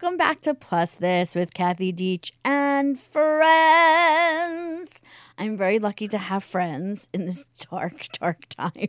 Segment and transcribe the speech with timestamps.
[0.00, 3.42] welcome back to Plus This with Kathy Deitch and friends.
[5.36, 8.88] I'm very lucky to have friends in this dark, dark time.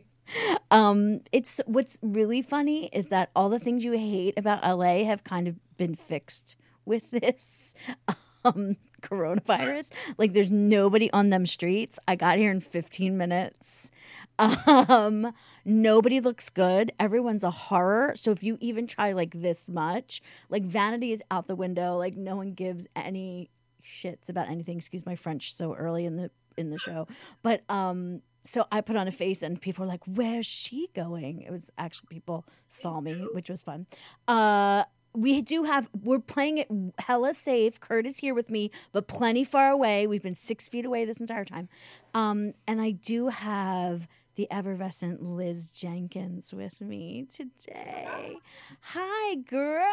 [0.70, 5.22] Um, it's what's really funny is that all the things you hate about LA have
[5.22, 6.56] kind of been fixed
[6.86, 7.74] with this
[8.46, 9.90] um, coronavirus.
[10.16, 11.98] Like, there's nobody on them streets.
[12.08, 13.90] I got here in 15 minutes.
[14.38, 15.32] Um,
[15.64, 16.92] nobody looks good.
[16.98, 18.12] Everyone's a horror.
[18.14, 21.96] So if you even try like this much, like vanity is out the window.
[21.96, 23.50] Like no one gives any
[23.84, 24.76] shits about anything.
[24.76, 27.06] Excuse my French so early in the in the show.
[27.42, 31.42] But um so I put on a face and people were like, Where's she going?
[31.42, 33.86] It was actually people saw me, which was fun.
[34.26, 36.68] Uh we do have we're playing it
[37.00, 40.84] hella safe kurt is here with me but plenty far away we've been six feet
[40.86, 41.68] away this entire time
[42.14, 48.36] um, and i do have the effervescent liz jenkins with me today
[48.80, 49.84] hi girl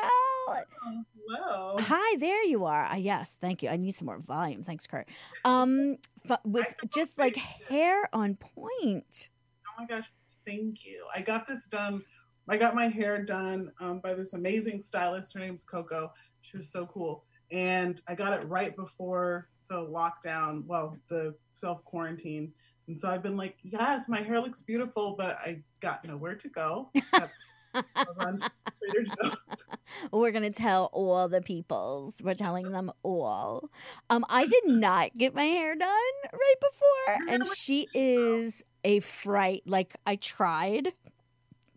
[1.28, 1.76] Hello.
[1.80, 5.08] hi there you are uh, yes thank you i need some more volume thanks kurt
[5.46, 5.98] um
[6.30, 9.30] f- with just like hair on point
[9.68, 10.12] Oh my gosh,
[10.46, 11.06] thank you.
[11.16, 12.02] I got this done.
[12.50, 15.34] I got my hair done um, by this amazing stylist.
[15.34, 16.12] Her name's Coco.
[16.42, 17.24] She was so cool.
[17.50, 22.52] And I got it right before the lockdown, well, the self quarantine.
[22.90, 26.50] And so I've been like, yes, my hair looks beautiful, but I got nowhere to
[26.50, 27.36] go except
[27.76, 27.84] a
[28.16, 28.50] run to
[28.82, 29.36] Trader Joe's.
[30.12, 32.16] We're gonna tell all the peoples.
[32.24, 33.70] We're telling them all.
[34.10, 35.88] Um, I did not get my hair done
[36.34, 39.62] right before, and she is a fright.
[39.68, 40.94] Like I tried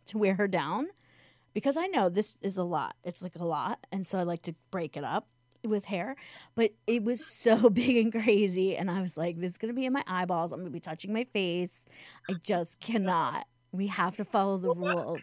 [0.07, 0.89] to wear her down
[1.53, 2.97] because I know this is a lot.
[3.05, 5.27] It's like a lot, and so I like to break it up
[5.65, 6.17] with hair.
[6.55, 9.87] But it was so big and crazy, and I was like, "This is gonna be
[9.87, 10.53] in my eyeballs.
[10.53, 11.87] I'm gonna be touching my face.
[12.29, 13.47] I just cannot.
[13.73, 15.23] We have to follow the rules."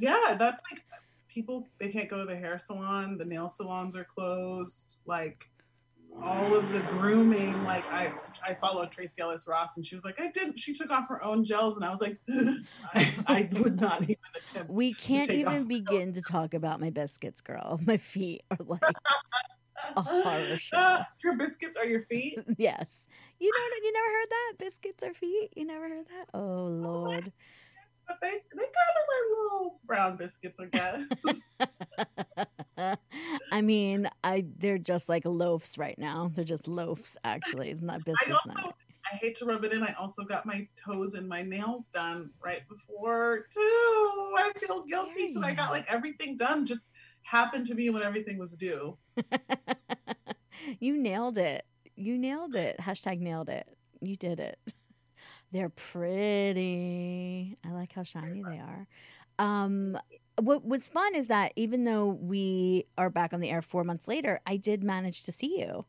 [0.00, 0.84] yeah, that's like
[1.28, 5.48] people they can't go to the hair salon, the nail salons are closed, like
[6.22, 8.12] all of the grooming, like I
[8.46, 10.58] I followed Tracee Ellis Ross and she was like, I didn't.
[10.58, 12.18] she took off her own gels and I was like
[12.94, 17.40] I, I would not even attempt We can't even begin to talk about my biscuits,
[17.40, 17.80] girl.
[17.86, 18.82] My feet are like
[19.96, 20.76] a horror show.
[20.78, 22.38] Ah, your biscuits are your feet.
[22.58, 23.06] yes.
[23.38, 24.52] You know you never heard that?
[24.58, 25.52] Biscuits are feet?
[25.56, 26.28] You never heard that?
[26.34, 27.32] Oh Lord.
[28.06, 31.04] But they they kind of like little brown biscuits, I guess.
[33.52, 36.30] I mean, I they're just like loaves right now.
[36.34, 37.70] They're just loaves actually.
[37.70, 38.74] It's not I biscuits also now.
[39.12, 39.82] I hate to rub it in.
[39.82, 43.60] I also got my toes and my nails done right before too.
[43.60, 46.66] I feel guilty because I got like everything done.
[46.66, 46.92] Just
[47.22, 48.98] happened to be when everything was due.
[50.80, 51.64] you nailed it.
[51.94, 52.76] You nailed it.
[52.80, 53.68] Hashtag nailed it.
[54.00, 54.58] You did it.
[55.52, 57.56] They're pretty.
[57.64, 58.86] I like how shiny they are.
[59.38, 59.98] Um,
[60.40, 64.08] what was fun is that even though we are back on the air four months
[64.08, 65.86] later, I did manage to see you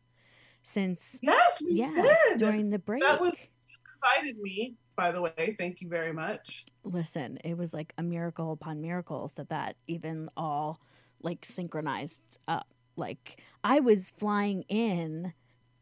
[0.63, 2.38] since Yes, we yeah did.
[2.38, 3.01] during the break.
[3.03, 4.75] That was you invited me.
[4.96, 6.66] By the way, thank you very much.
[6.84, 10.81] Listen, it was like a miracle upon miracles that that even all
[11.22, 12.67] like synchronized up.
[12.96, 15.34] Like I was flying in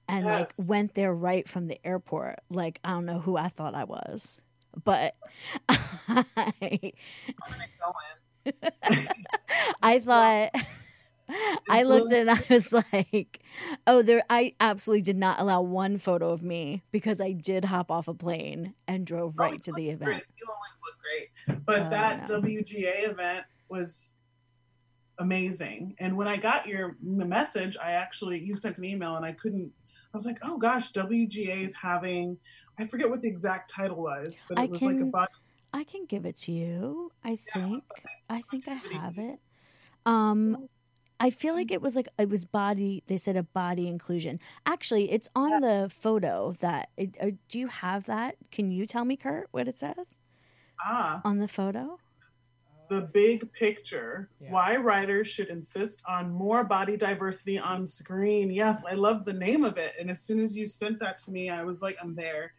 [0.07, 0.53] and Yes.
[0.57, 2.39] like went there right from the airport.
[2.49, 4.39] Like I don't know who I thought I was,
[4.83, 5.16] but
[5.69, 7.93] I, I'm gonna go
[8.45, 8.53] in.
[9.81, 10.51] I thought
[11.69, 13.39] I looked and I was like,
[13.88, 17.89] "Oh, there!" I absolutely did not allow one photo of me because I did hop
[17.89, 20.11] off a plane and drove right to the event.
[20.11, 20.23] Great.
[20.39, 21.66] You always look great.
[21.66, 22.41] But Oh, that no.
[22.41, 24.13] WGA event was
[25.17, 25.95] amazing.
[25.99, 29.72] And when I got your message, I actually you sent an email and I couldn't.
[30.16, 32.38] I was like, oh gosh, WGA is having.
[32.80, 35.31] I forget what the exact title was, but it I was like a can- body.
[35.74, 37.12] I can give it to you.
[37.22, 37.84] I think.
[38.30, 39.40] I think I have it.
[40.06, 40.70] Um,
[41.20, 43.03] I feel like it was like it was body.
[43.08, 44.40] They said a body inclusion.
[44.66, 46.53] Actually, it's on the photo.
[46.61, 48.35] That it, uh, do you have that?
[48.52, 50.16] Can you tell me, Kurt, what it says
[50.82, 52.00] Ah, on the photo?
[52.90, 54.29] The big picture.
[54.40, 54.52] Yeah.
[54.52, 58.52] Why writers should insist on more body diversity on screen.
[58.52, 59.93] Yes, I love the name of it.
[59.99, 62.53] And as soon as you sent that to me, I was like, I'm there.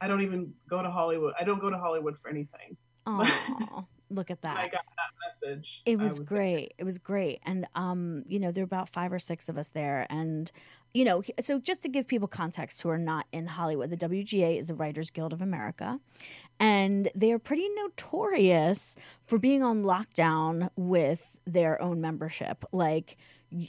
[0.00, 1.34] I don't even go to Hollywood.
[1.38, 2.76] I don't go to Hollywood for anything.
[3.06, 4.56] Oh, look at that.
[4.56, 5.82] I got that message.
[5.84, 6.26] It was there.
[6.26, 6.74] great.
[6.78, 7.40] It was great.
[7.44, 10.06] And um, you know, there were about five or six of us there.
[10.10, 10.50] And,
[10.94, 14.58] you know, so just to give people context who are not in Hollywood, the WGA
[14.58, 16.00] is the Writers Guild of America.
[16.60, 18.96] And they're pretty notorious
[19.26, 22.64] for being on lockdown with their own membership.
[22.72, 23.16] Like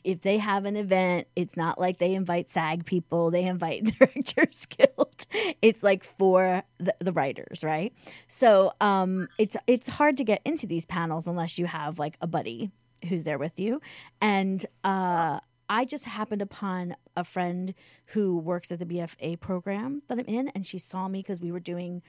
[0.03, 4.65] if they have an event, it's not like they invite SAG people, they invite Directors
[4.65, 5.25] Guild.
[5.62, 7.94] It's like for the, the writers, right?
[8.27, 12.27] So um, it's it's hard to get into these panels unless you have like a
[12.27, 12.71] buddy
[13.07, 13.81] who's there with you,
[14.21, 15.39] and uh,
[15.69, 17.74] I just happened upon a friend
[18.07, 21.51] who works at the BFA program that I'm in, and she saw me because we
[21.51, 22.01] were doing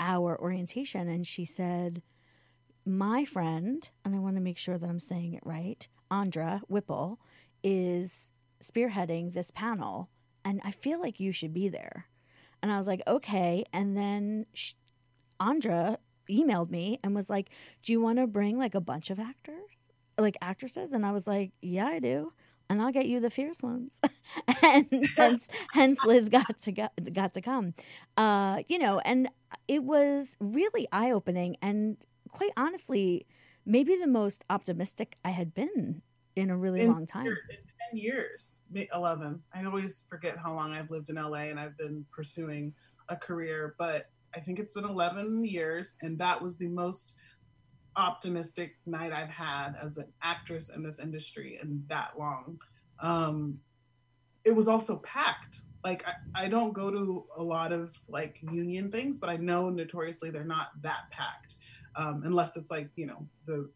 [0.00, 2.02] our orientation, and she said,
[2.84, 7.20] "My friend," and I want to make sure that I'm saying it right, Andra Whipple,
[7.62, 10.10] is spearheading this panel,
[10.44, 12.06] and I feel like you should be there.
[12.62, 13.64] And I was like, okay.
[13.72, 14.74] And then sh-
[15.38, 15.98] Andra
[16.30, 17.50] emailed me and was like,
[17.82, 19.78] do you want to bring like a bunch of actors,
[20.18, 20.92] like actresses?
[20.92, 22.32] And I was like, yeah, I do.
[22.68, 24.00] And I'll get you the fierce ones,
[24.64, 24.86] and
[25.16, 27.74] hence, hence Liz got to go, got to come,
[28.16, 28.98] uh, you know.
[29.04, 29.28] And
[29.68, 31.96] it was really eye opening, and
[32.28, 33.24] quite honestly,
[33.64, 36.02] maybe the most optimistic I had been
[36.34, 37.24] in a really In long time.
[37.24, 37.38] year-
[37.92, 39.40] 10 years, 11.
[39.54, 42.74] I always forget how long I've lived in LA and I've been pursuing
[43.08, 45.94] a career, but I think it's been 11 years.
[46.02, 47.14] And that was the most
[47.96, 52.58] optimistic night I've had as an actress in this industry in that long.
[53.00, 53.58] Um,
[54.44, 55.62] it was also packed.
[55.84, 59.70] Like I, I don't go to a lot of like union things, but I know
[59.70, 61.56] notoriously they're not that packed,
[61.96, 63.70] um, unless it's like you know the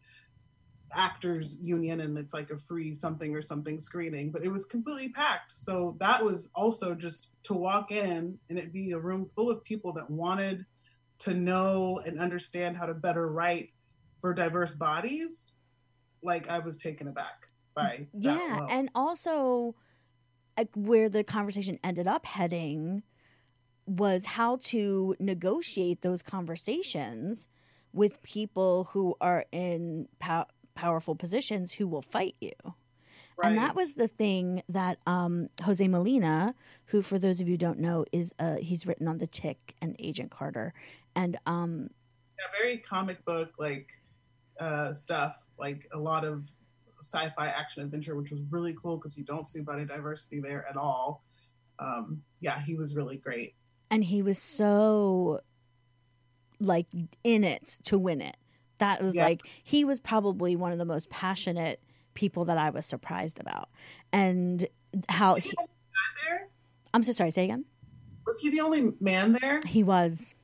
[0.93, 5.09] actors union and it's like a free something or something screening but it was completely
[5.09, 9.49] packed so that was also just to walk in and it be a room full
[9.49, 10.65] of people that wanted
[11.19, 13.69] to know and understand how to better write
[14.21, 15.51] for diverse bodies
[16.23, 19.75] like i was taken aback by Yeah, and also
[20.57, 23.03] like, where the conversation ended up heading
[23.85, 27.47] was how to negotiate those conversations
[27.93, 32.51] with people who are in pow- powerful positions who will fight you.
[33.43, 36.53] And that was the thing that um, Jose Molina,
[36.85, 39.73] who, for those of you who don't know, is uh, he's written on The Tick
[39.81, 40.75] and Agent Carter,
[41.15, 41.89] and um,
[42.37, 43.87] yeah, very comic book like
[44.59, 46.47] uh, stuff, like a lot of
[47.01, 50.77] sci-fi action adventure, which was really cool because you don't see body diversity there at
[50.77, 51.23] all.
[51.79, 53.55] Um, yeah, he was really great.
[53.89, 55.39] and he was so
[56.59, 56.87] like
[57.23, 58.37] in it to win it.
[58.77, 59.23] That was Yeah.
[59.25, 61.81] like he was probably one of the most passionate
[62.13, 63.69] people that I was surprised about,
[64.13, 64.65] and
[65.09, 65.51] how he,
[66.25, 66.47] There
[66.93, 67.31] I'm so sorry.
[67.31, 67.65] Say again.
[68.25, 69.59] was he the only man there?
[69.65, 70.35] He was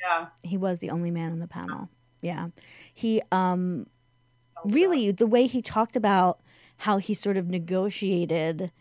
[0.00, 1.88] Yeah, he was the only man on the panel.
[2.24, 2.48] Yeah,
[2.94, 3.86] he um
[4.64, 6.40] really the way he talked about
[6.78, 8.72] how he sort of negotiated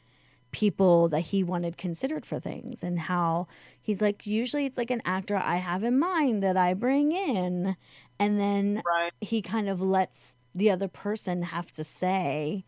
[0.52, 3.48] people that he wanted considered for things and how
[3.82, 7.76] he's like usually it's like an actor I have in mind that I bring in
[8.20, 9.12] and then right.
[9.20, 12.64] he kind of lets the other person have to say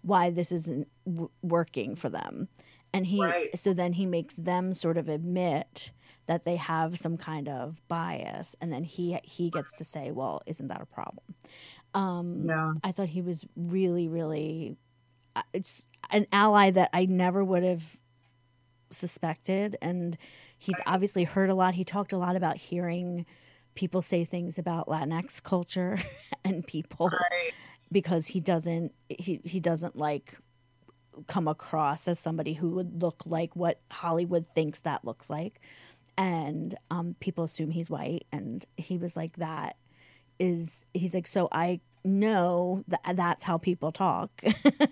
[0.00, 2.48] why this isn't w- working for them
[2.92, 3.58] and he Right.
[3.58, 5.90] so then he makes them sort of admit
[6.26, 10.42] that they have some kind of bias and then he he gets to say well
[10.46, 11.34] isn't that a problem
[11.94, 14.76] um Yeah, i thought he was really really
[15.36, 17.96] uh, it's an ally that i never would have
[18.90, 20.16] suspected and
[20.56, 23.26] he's obviously heard a lot he talked a lot about hearing
[23.74, 25.98] people say things about latinx culture
[26.44, 27.52] and people right.
[27.90, 30.36] because he doesn't he, he doesn't like
[31.26, 35.60] come across as somebody who would look like what Hollywood thinks that looks like.
[36.16, 38.26] And um, people assume he's white.
[38.32, 39.76] And he was like, that
[40.38, 44.42] is, he's like, so I know that that's how people talk.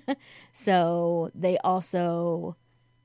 [0.53, 2.57] so they also,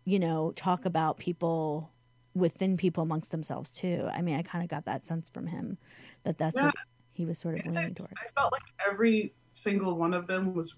[0.06, 1.92] you know, talk about people
[2.34, 4.08] within people amongst themselves too.
[4.14, 5.78] I mean, I kind of got that sense from him
[6.24, 6.66] that that's Yeah.
[6.68, 6.76] what
[7.14, 8.14] he was sort of leaning towards.
[8.18, 10.76] I felt like every single one of them was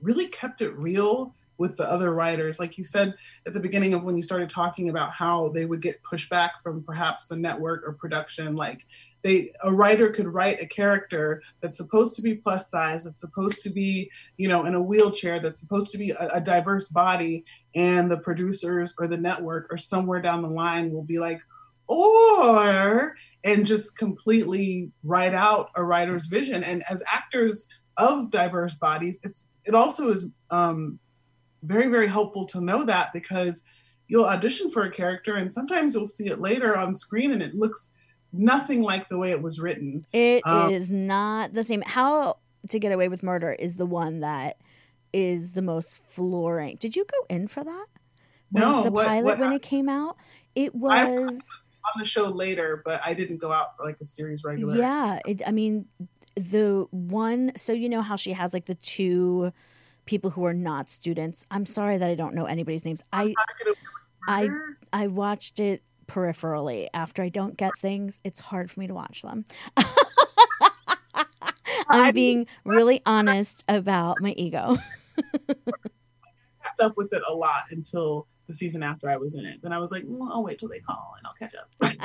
[0.00, 2.58] really kept it real with the other writers.
[2.58, 3.14] Like you said
[3.46, 6.82] at the beginning of when you started talking about how they would get pushback from
[6.82, 8.86] perhaps the network or production, like
[9.20, 13.60] they a writer could write a character that's supposed to be plus size, that's supposed
[13.62, 17.44] to be, you know, in a wheelchair, that's supposed to be a, a diverse body,
[17.74, 21.42] and the producers or the network or somewhere down the line will be like,
[21.88, 23.14] or
[23.44, 26.64] and just completely write out a writer's vision.
[26.64, 30.98] And as actors of diverse bodies, it's it also is um,
[31.62, 33.62] very very helpful to know that because
[34.08, 37.54] you'll audition for a character and sometimes you'll see it later on screen and it
[37.54, 37.92] looks
[38.32, 40.04] nothing like the way it was written.
[40.12, 41.82] It Um, is not the same.
[41.86, 42.38] How
[42.68, 44.56] to Get Away with Murder is the one that
[45.12, 46.76] is the most flooring.
[46.78, 47.86] Did you go in for that?
[48.52, 50.16] When No, the what- pilot what when it came out,
[50.54, 53.96] it I was was on the show later, but I didn't go out for like
[54.00, 54.76] a series regular.
[54.76, 55.18] yeah.
[55.26, 55.86] It, I mean,
[56.36, 57.52] the one.
[57.56, 59.52] So you know how she has like the two
[60.10, 61.46] people who are not students.
[61.52, 63.04] I'm sorry that I don't know anybody's names.
[63.12, 64.50] I How to Get Away with
[64.92, 66.88] I- I watched it peripherally.
[66.92, 69.44] After I don't get things, it's hard for me to watch them.
[71.88, 74.78] I'm being really honest about my ego.
[75.46, 79.62] kept up with it a lot until the season after I was in it.
[79.62, 81.70] Then I was like, mm, I'll wait till they call and I'll catch up.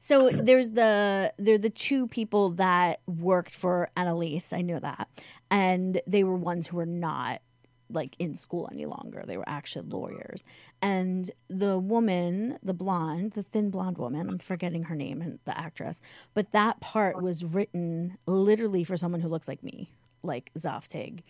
[0.00, 4.52] So there's the they're the two people that worked for Annalise.
[4.52, 5.08] I know that,
[5.50, 7.42] and they were ones who were not
[7.90, 9.24] like in school any longer.
[9.26, 10.44] They were actually lawyers.
[10.80, 15.58] And the woman, the blonde, the thin blonde woman, I'm forgetting her name and the
[15.58, 16.00] actress,
[16.34, 19.90] but that part was written literally for someone who looks like me,
[20.26, 21.20] like Zoftig.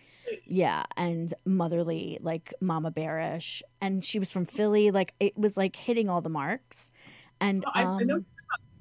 [0.45, 4.91] Yeah, and motherly, like Mama Bearish, and she was from Philly.
[4.91, 6.91] Like it was like hitting all the marks.
[7.39, 8.25] And I, I know um,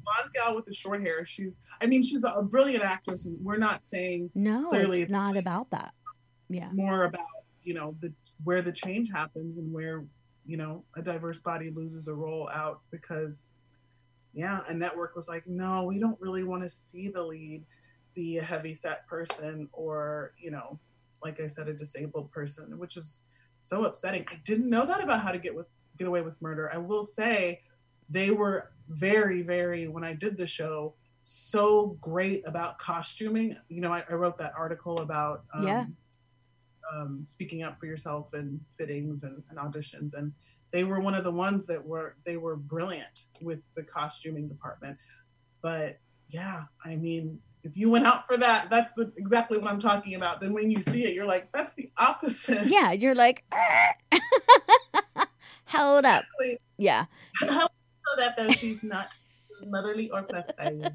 [0.04, 1.24] blonde gal with the short hair.
[1.26, 5.12] She's, I mean, she's a brilliant actress, and we're not saying No, Clearly it's it's
[5.12, 5.92] not like- about that.
[6.48, 6.68] Yeah.
[6.72, 7.26] more about
[7.64, 8.12] you know the
[8.44, 10.04] where the change happens and where
[10.46, 13.50] you know a diverse body loses a role out because
[14.32, 17.64] yeah a network was like no we don't really want to see the lead
[18.16, 20.78] be a heavy set person or you know
[21.22, 23.22] like i said a disabled person which is
[23.58, 24.24] so upsetting.
[24.30, 25.66] I didn't know that about how to get with
[25.98, 26.70] get away with murder.
[26.72, 27.60] I will say
[28.10, 30.94] they were very very when i did the show
[31.24, 33.56] so great about costuming.
[33.68, 35.84] You know i, I wrote that article about um, Yeah.
[36.94, 40.32] um, speaking up for yourself and fittings and, and auditions and
[40.72, 44.96] they were one of the ones that were they were brilliant with the costuming department.
[45.62, 49.80] But yeah i mean if you went out for that that's the exactly what i'm
[49.80, 53.44] talking about then when you see it you're like that's the opposite Yeah, you're like,
[53.52, 53.92] "Ah."
[55.66, 56.24] hold up.
[56.40, 56.58] Exactly.
[56.78, 57.06] Yeah.
[57.40, 59.08] How so that though she's not
[59.66, 60.90] motherly or plus size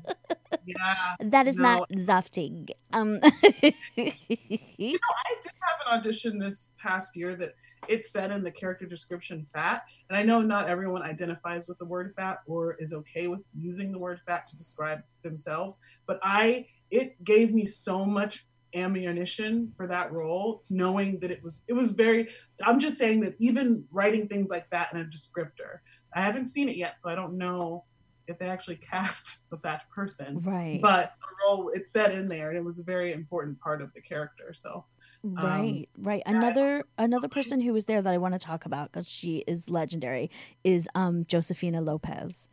[0.66, 1.64] yeah That is No.
[1.64, 2.72] not Zoftig.
[2.94, 3.20] Um
[3.96, 7.56] You know, I did have an audition this past year that
[7.88, 9.84] it said in the character description fat.
[10.10, 13.92] And I know not everyone identifies with the word fat or is okay with using
[13.92, 15.80] the word fat to describe themselves.
[16.06, 21.64] But I, it gave me so much ammunition for that role, knowing that it was,
[21.68, 22.30] it was very,
[22.64, 25.80] I'm just saying that even writing things like that in a descriptor,
[26.16, 27.02] I haven't seen it yet.
[27.02, 27.86] So I don't know
[28.28, 30.38] if they actually cast the fat person.
[30.44, 30.80] Right.
[30.82, 33.94] But the role, it said in there, and it was a very important part of
[33.94, 34.54] the character.
[34.54, 34.86] So
[35.24, 36.22] right, right.
[36.26, 39.10] Um, I Another another person who was there that I want to talk about because
[39.10, 40.30] she is legendary
[40.64, 42.48] is um Josefina Lopez,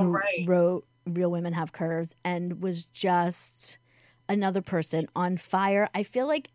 [0.00, 0.46] Oh, who right.
[0.46, 3.78] wrote Real Women Have Curves and was just
[4.28, 5.88] another person on fire.
[5.94, 6.50] I feel like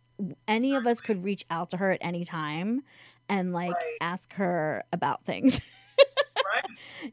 [0.47, 2.81] any of us could reach out to her at any time
[3.29, 3.97] and like Right.
[4.01, 5.61] ask her about things.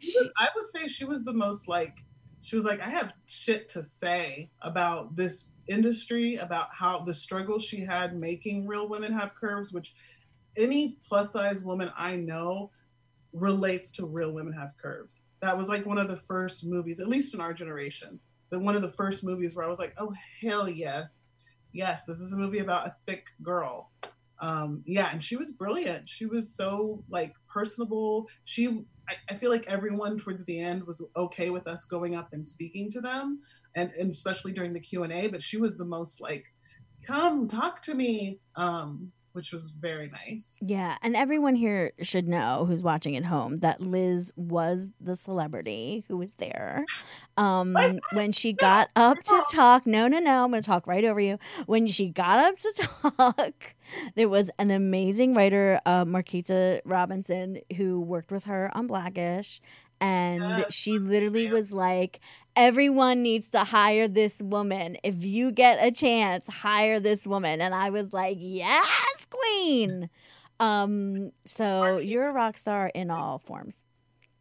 [0.00, 1.94] She was- I would say she was the most like
[2.42, 7.58] she was like I have shit to say about this industry, about how the struggle
[7.58, 9.94] she had making real women have curves, which
[10.56, 12.70] any plus size woman I know
[13.32, 15.22] relates to real women have curves.
[15.40, 18.18] That was like one of the first movies, at least in our generation,
[18.50, 21.32] that one of the first movies where I was like, oh hell yes,
[21.72, 23.90] yes, this is a movie about a thick girl.
[24.40, 26.08] Um, yeah, and she was brilliant.
[26.08, 28.28] She was so like personable.
[28.44, 32.32] She I, I feel like everyone towards the end was okay with us going up
[32.32, 33.40] and speaking to them
[33.74, 36.44] and, and especially during the q&a but she was the most like
[37.06, 42.64] come talk to me um, which was very nice Yeah, and everyone here should know
[42.64, 46.84] who's watching at home that Liz was the celebrity who was there.
[47.36, 47.76] Um,
[48.12, 51.20] when she got up to talk, no, no, no, I'm going to talk right over
[51.20, 51.38] you.
[51.66, 52.88] When she got up to
[53.18, 53.74] talk,
[54.14, 59.60] there was an amazing writer, uh, Marquita Robinson, who worked with her on Blackish.
[60.00, 62.20] And she literally was like,
[62.54, 64.96] everyone needs to hire this woman.
[65.02, 67.60] If you get a chance, hire this woman.
[67.60, 70.08] And I was like, yes, queen.
[70.60, 73.82] Um, so you're a rock star in all forms.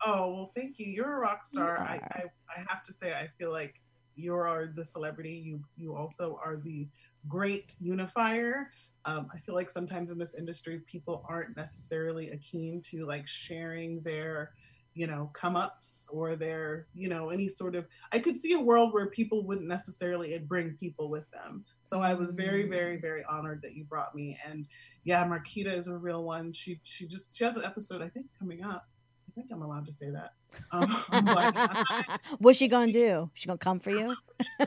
[0.06, 1.96] oh well thank you you're a rock star I.
[1.96, 2.24] I,
[2.56, 3.76] I have to say i feel like
[4.16, 6.88] you are the celebrity you you also are the
[7.28, 8.72] great unifier
[9.06, 14.02] um, i feel like sometimes in this industry people aren't necessarily keen to like sharing
[14.02, 14.52] their
[14.96, 18.60] you know come ups or their you know any sort of i could see a
[18.60, 21.64] world where people wouldn't necessarily bring people with them.
[21.84, 24.40] So i was very very very honored that you brought me.
[24.48, 24.66] And
[25.04, 26.54] yeah marquita is a real one.
[26.54, 28.88] She she just she has an episode i think coming up.
[29.30, 30.32] I think i'm allowed to say that.
[30.72, 31.54] Um, like,
[32.40, 33.30] What's she gonna do?
[33.34, 34.16] She gonna come for you?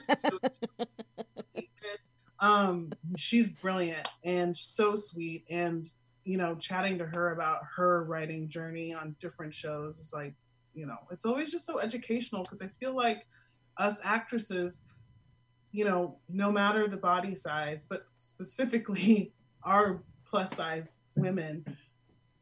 [2.41, 5.45] um she's brilliant and so sweet.
[5.49, 5.91] And
[6.29, 10.35] you know chatting to her about her writing journey on different shows is like
[10.75, 13.27] you know it's always just so educational because i feel like
[13.79, 14.83] us actresses
[15.73, 19.33] you know no matter the body size but specifically
[19.65, 21.65] our plus size women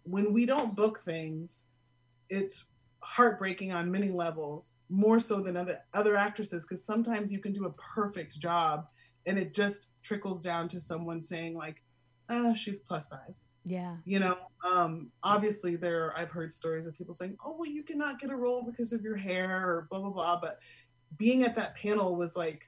[0.03, 1.63] when we don't book things
[2.29, 2.65] it's
[3.05, 7.67] heartbreaking on many levels more so than other other actresses because sometimes you can do
[7.67, 8.89] a perfect job
[9.27, 11.77] and it just trickles down to someone saying like
[12.29, 13.97] ah she's plus size Yeah.
[14.05, 18.21] you know um obviously there i've heard stories of people saying oh well you cannot
[18.21, 20.61] get a role because of your hair or blah blah blah but
[21.17, 22.63] being at that panel was like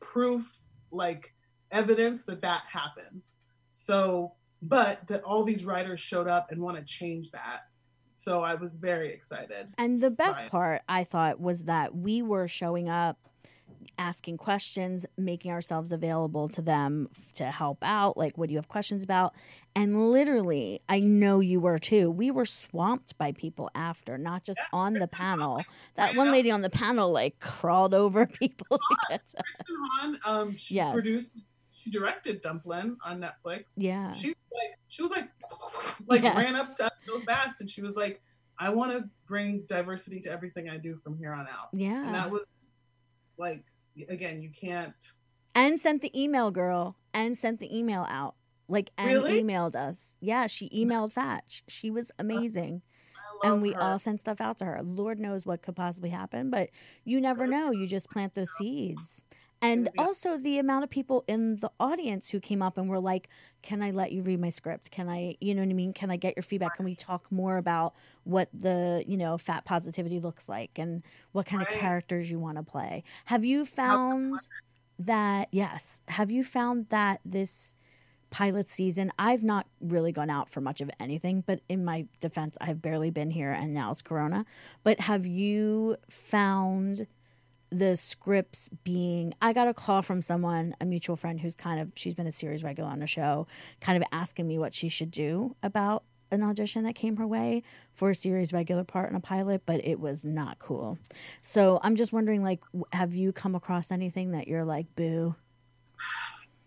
[0.00, 0.60] proof
[0.90, 1.34] like
[1.70, 3.34] evidence that that happens.
[3.72, 7.62] So but that all these writers showed up and want to change that.
[8.16, 12.46] So i was very excited And the best part, I thought, was that we were
[12.46, 13.18] showing up,
[13.98, 18.16] asking questions, making ourselves available to them to help out.
[18.16, 19.34] Like, what do you have questions about?
[19.76, 22.10] And literally, I know you were too.
[22.10, 25.62] We were swamped by people after, not just Yeah, on the panel.
[25.94, 30.74] That one lady on the panel like crawled over people to Kristen Hahn, um, she
[30.76, 30.92] Yes.
[30.92, 31.32] produced,
[31.72, 33.72] she directed Dumplin on Netflix.
[33.76, 34.12] Yeah.
[34.12, 35.28] She was like, she was like,
[36.06, 36.36] like Yes.
[36.36, 38.22] ran up to us so fast, and she was like,
[38.58, 42.06] "I want to bring diversity to everything I do from here on out." Yeah.
[42.06, 42.42] And that was
[43.36, 43.64] like,
[44.08, 44.94] again, you can't.
[45.54, 48.34] and sent the email girl and sent the email out
[48.68, 49.42] like and Really?
[49.42, 52.82] emailed us yeah she emailed fatch she was oh, amazing
[53.42, 53.80] I and we her.
[53.82, 56.70] all sent stuff out to her lord knows what could possibly happen but
[57.04, 59.22] you never know you just plant those seeds
[59.64, 63.28] and also the amount of people in the audience who came up and were like
[63.62, 64.90] can i let you read my script?
[64.90, 65.92] Can i you know what i mean?
[65.92, 66.76] Can i get your feedback?
[66.76, 67.94] Can we talk more about
[68.24, 71.02] what the you know fat positivity looks like and
[71.32, 73.04] what kind of characters you want to play?
[73.26, 74.40] Have you found
[74.98, 77.74] that yes have you found that this
[78.30, 82.56] pilot season i've not really gone out for much of anything but in my defense
[82.60, 84.44] i've barely been here and now it's corona
[84.82, 87.06] but have you found
[87.78, 91.92] the scripts being i got a call from someone a mutual friend who's kind of
[91.96, 93.46] she's been a series regular on the show
[93.80, 97.62] kind of asking me what she should do about an audition that came her way
[97.92, 100.98] for a series regular part in a pilot but it was not cool.
[101.42, 105.34] So i'm just wondering like have you come across anything that you're like boo?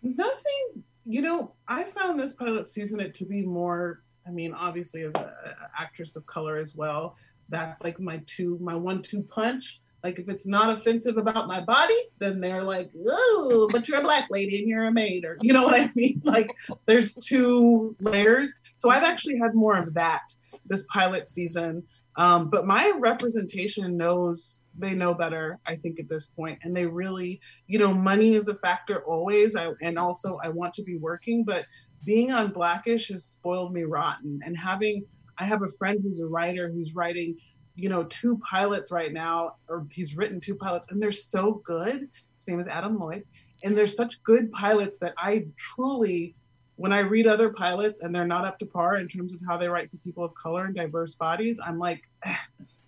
[0.02, 5.02] Nothing you know i found this pilot season it to be more i mean obviously
[5.02, 7.16] as a, a actress of color as well.
[7.48, 11.60] That's like my two my one two punch like if it's not offensive about my
[11.60, 15.36] body then they're like oh but you're a black lady and you're a maid or
[15.40, 16.20] you know what i mean?
[16.24, 16.54] Like
[16.86, 18.54] there's two layers.
[18.78, 20.22] So i've actually had more of that
[20.66, 21.82] this pilot season.
[22.16, 26.86] Um, but my representation knows they know better i think at this point and they
[26.86, 29.56] really you know money is a factor always.
[29.56, 31.66] I, and also i want to be working but
[32.04, 34.40] being on blackish has spoiled me rotten.
[34.44, 35.04] And having
[35.38, 37.36] i have a friend who's a writer who's writing
[37.78, 42.08] you know two pilots right now or he's written two pilots and they're so good
[42.34, 43.22] his name is adam lloyd
[43.62, 46.34] and they're such good pilots that i truly
[46.74, 49.56] when i read other pilots and they're not up to par in terms of how
[49.56, 52.34] they write for people of color and diverse bodies i'm like "Eh,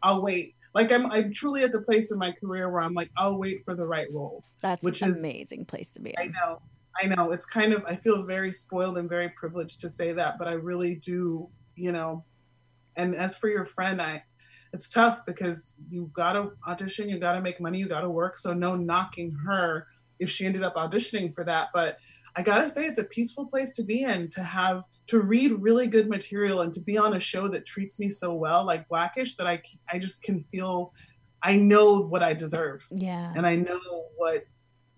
[0.02, 3.10] i'll wait like I'm, I'm truly at the place in my career where i'm like
[3.16, 6.26] i'll wait for the right role that's Which an is- amazing place to be I
[6.26, 6.60] know.
[7.00, 7.30] I know.
[7.30, 10.52] It's kind of I feel very spoiled and very privileged to say that, but I
[10.52, 12.24] really do, you know.
[12.96, 14.22] And as for your friend, I
[14.72, 18.38] it's tough because you gotta audition, you gotta make money, you gotta work.
[18.38, 19.86] So no knocking her
[20.18, 21.68] if she ended up auditioning for that.
[21.74, 21.98] But
[22.36, 25.88] I gotta say it's a peaceful place to be in to have to read really
[25.88, 29.36] good material and to be on a show that treats me so well, like Blackish,
[29.36, 29.60] that I
[29.92, 30.92] I just can feel
[31.42, 34.44] I know what I deserve yeah and I know what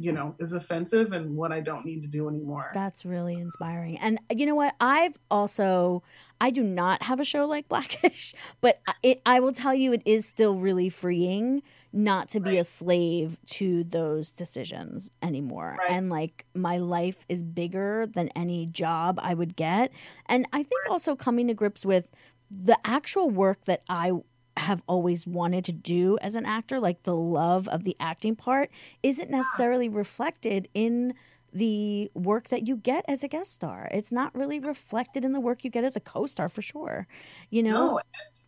[0.03, 2.71] you know is offensive and what I don't need to do anymore.
[2.75, 3.99] That's really inspiring.
[3.99, 4.75] And uh, you know what?
[4.81, 6.03] I've also
[6.41, 10.03] I do not have a show like Blackish, but it I will tell you it
[10.05, 11.63] is still really freeing
[11.93, 15.77] not to be a slave to those decisions anymore.
[15.79, 15.91] Right.
[15.91, 19.93] And like my life is bigger than any job I would get.
[20.27, 22.11] And I think also coming to grips with
[22.51, 24.13] the actual work that I
[24.57, 28.71] have always wanted to do as an actor, like the love of the acting part,
[29.03, 31.15] isn't necessarily reflected in
[31.55, 33.89] the work that you get as a guest star.
[33.93, 37.07] It's not really reflected in the work you get as a co-star for sure.
[37.51, 37.73] You know?
[37.73, 38.01] No,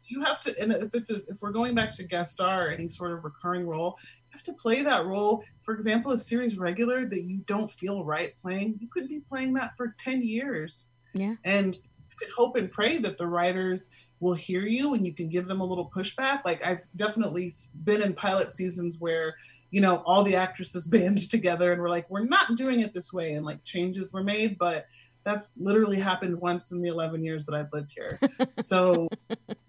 [0.06, 0.58] you have to.
[0.58, 3.66] And if it's a, if we're going back to guest star, any sort of recurring
[3.66, 5.44] role, you have to play that role.
[5.64, 9.52] For example, a series regular that you don't feel right playing, you could be playing
[9.54, 10.88] that for ten years.
[11.12, 11.34] Yeah.
[11.44, 13.90] And you could hope and pray that the writers
[14.24, 16.40] will hear you and you can give them a little pushback.
[16.46, 17.52] Like I've definitely
[17.84, 19.36] been in pilot seasons where
[19.70, 23.12] you know all the actresses band together and we're like, we're not doing it this
[23.12, 24.86] way, and like changes were made, but
[25.24, 28.18] that's literally happened once in the 11 years that I've lived here.
[28.60, 29.08] So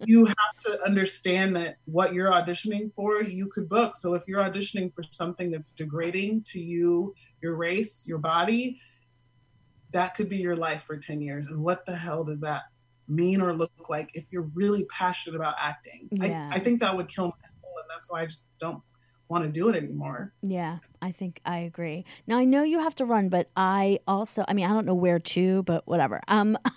[0.04, 3.96] you have to understand that what you're auditioning for, you could book.
[3.96, 8.80] So if you're auditioning for something that's degrading to you, your race, your body,
[9.92, 11.46] that could be your life for 10 years.
[11.46, 12.64] And what the hell does that
[13.08, 16.08] mean or look like if you're really passionate about acting?
[16.10, 16.50] Yeah.
[16.52, 17.72] I, I think that would kill my soul.
[17.78, 18.82] And that's why I just don't
[19.28, 20.32] want to do it anymore.
[20.42, 22.04] Yeah, I think I agree.
[22.26, 24.94] Now I know you have to run, but I also I mean I don't know
[24.94, 26.20] where to, but whatever.
[26.28, 26.56] Um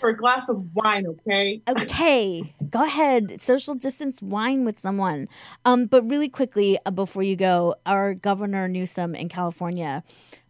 [0.00, 1.60] For a glass of wine, okay?
[1.68, 3.40] okay, go ahead.
[3.40, 5.28] Social distance wine with someone.
[5.64, 10.04] Um but really quickly uh, before you go, our governor Newsom in California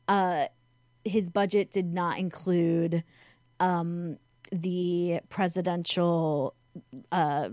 [0.07, 0.47] uh
[1.05, 3.05] his budget did not include
[3.61, 4.19] um
[4.53, 6.55] the presidential
[7.13, 7.51] uh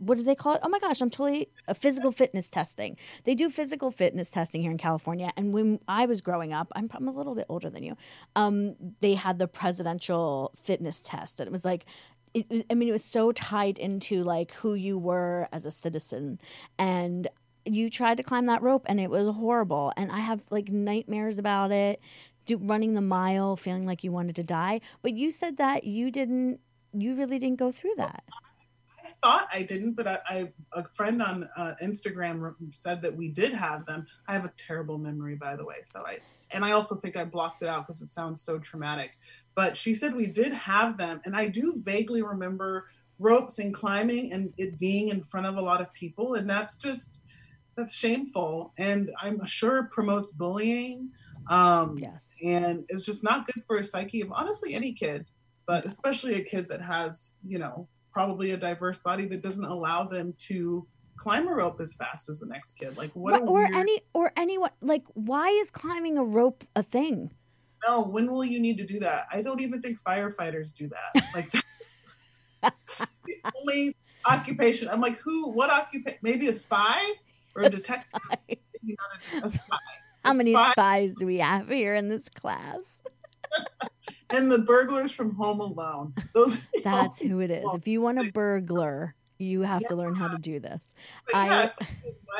[0.00, 0.60] what do they call it?
[0.62, 2.96] Oh my gosh, I'm totally a physical fitness testing.
[3.24, 5.30] They do physical fitness testing here in California.
[5.36, 7.96] And when I was growing up, I'm, I'm a little bit older than you.
[8.34, 11.84] Um, they had the presidential fitness test, and it was like.
[12.32, 16.40] It, I mean, it was so tied into like who you were as a citizen,
[16.78, 17.26] and
[17.64, 19.92] you tried to climb that rope, and it was horrible.
[19.96, 22.00] And I have like nightmares about it.
[22.46, 24.80] Do, running the mile, feeling like you wanted to die.
[25.02, 26.60] But you said that you didn't.
[26.92, 28.24] You really didn't go through that.
[29.04, 33.28] I thought I didn't, but I, I a friend on uh, Instagram said that we
[33.28, 34.06] did have them.
[34.26, 36.18] I have a terrible memory, by the way, so I
[36.52, 39.12] and I also think I blocked it out because it sounds so traumatic.
[39.54, 44.32] But she said we did have them, and I do vaguely remember ropes and climbing
[44.32, 47.18] and it being in front of a lot of people, and that's just
[47.76, 51.10] that's shameful, and I'm sure promotes bullying.
[51.50, 52.34] Um, Yes.
[52.42, 55.26] and it's just not good for a psyche of honestly any kid
[55.66, 60.04] but especially a kid that has you know probably a diverse body that doesn't allow
[60.04, 60.86] them to
[61.16, 62.96] climb a rope as fast as the next kid.
[62.96, 67.32] Like what or weird- any or anyone like why is climbing a rope a thing?
[67.86, 69.26] No when will you need to do that?
[69.32, 71.24] I don't even think firefighters do that.
[71.34, 71.50] Like
[72.62, 72.76] that's
[73.26, 74.88] the only occupation.
[74.88, 77.00] I'm like who what occupation maybe a spy
[77.54, 78.20] or a A detective?
[78.24, 78.36] spy.
[78.48, 79.78] Maybe not a, a spy
[80.24, 83.02] how many spy spies do we have here in this class
[84.30, 88.24] and the burglars from home alone those that's who it is if you want a
[88.32, 90.94] burglar you have to learn how to do this
[91.26, 91.86] But I- yeah, it's a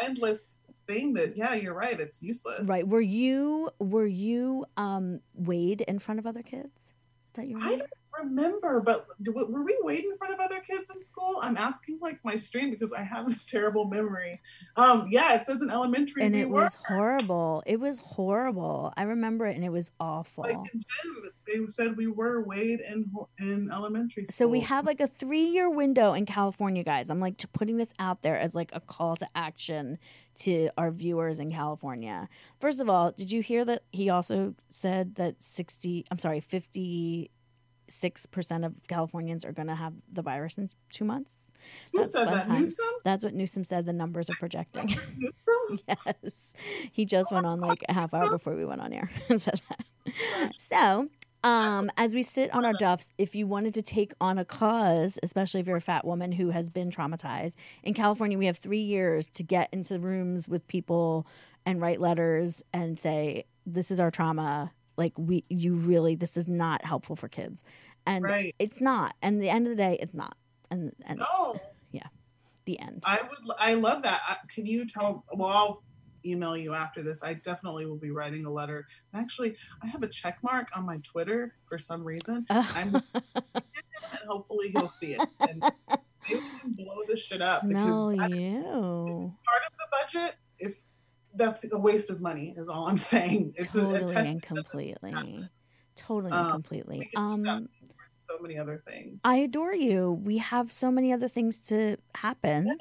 [0.02, 1.98] mindless thing that yeah, you're right.
[2.00, 2.66] It's useless.
[2.68, 6.94] right were you were you um weighed in front of other kids
[7.34, 7.78] that you I remember?
[7.78, 7.90] don't
[8.22, 11.38] remember, but were we waiting in front of other kids in school?
[11.42, 14.40] I'm asking like my stream because I have this terrible memory.
[14.76, 18.92] Um, yeah, it says in elementary and we it were was horrible it was horrible
[18.96, 21.30] i remember it and it was awful like in gym.
[21.46, 24.32] They said we were weighed in in elementary school.
[24.32, 27.10] So we have like a three year window in California, guys.
[27.10, 29.98] I'm like putting this out there as like a call to action
[30.36, 32.28] to our viewers in California.
[32.60, 36.40] First of all, did you hear that he also said that 60, I'm sorry,
[37.90, 41.36] 56% of Californians are going to have the virus in two months?
[41.92, 42.46] Who That's said that?
[42.46, 42.60] times.
[42.60, 42.94] Newsom?
[43.04, 44.96] That's what Newsom said the numbers are projecting.
[45.86, 46.52] Yes.
[46.90, 49.60] He just went on like a half hour before we went on air and said
[49.68, 50.52] that.
[50.56, 51.06] So,
[51.44, 55.16] um, as we sit on our duffs, if you wanted to take on a cause,
[55.22, 58.80] especially if you're a fat woman who has been traumatized, in California, we have three
[58.80, 61.24] years to get into rooms with people
[61.64, 64.72] and write letters and say, This is our trauma.
[65.00, 67.64] Like, we, you really, this is not helpful for kids.
[68.06, 68.54] And Right.
[68.58, 69.14] it's not.
[69.22, 70.36] And the end of the day, it's not.
[70.70, 71.56] And, and No,
[71.90, 72.08] yeah
[72.66, 73.02] the end.
[73.06, 73.38] I would.
[73.58, 74.20] I love that.
[74.28, 75.24] I- Can you tell?
[75.32, 75.82] Well, I'll
[76.26, 77.22] email you after this.
[77.22, 78.86] I definitely will be writing a letter.
[79.14, 82.44] Actually, I have a check mark on my Twitter for some reason.
[82.50, 85.22] I'm and hopefully he'll see it.
[85.48, 85.62] And
[86.28, 89.32] maybe we can blow this shit up Smell because you.
[89.46, 89.88] part of the
[90.20, 90.34] budget,
[91.40, 93.54] that's a waste of money, is all I'm saying.
[93.56, 95.50] It's a, a totally and completely.
[95.96, 96.98] Totally Um, and completely.
[96.98, 97.68] we can do that um
[98.12, 99.20] so many other things.
[99.24, 100.12] i adore you.
[100.12, 102.78] We have so many other things to happen.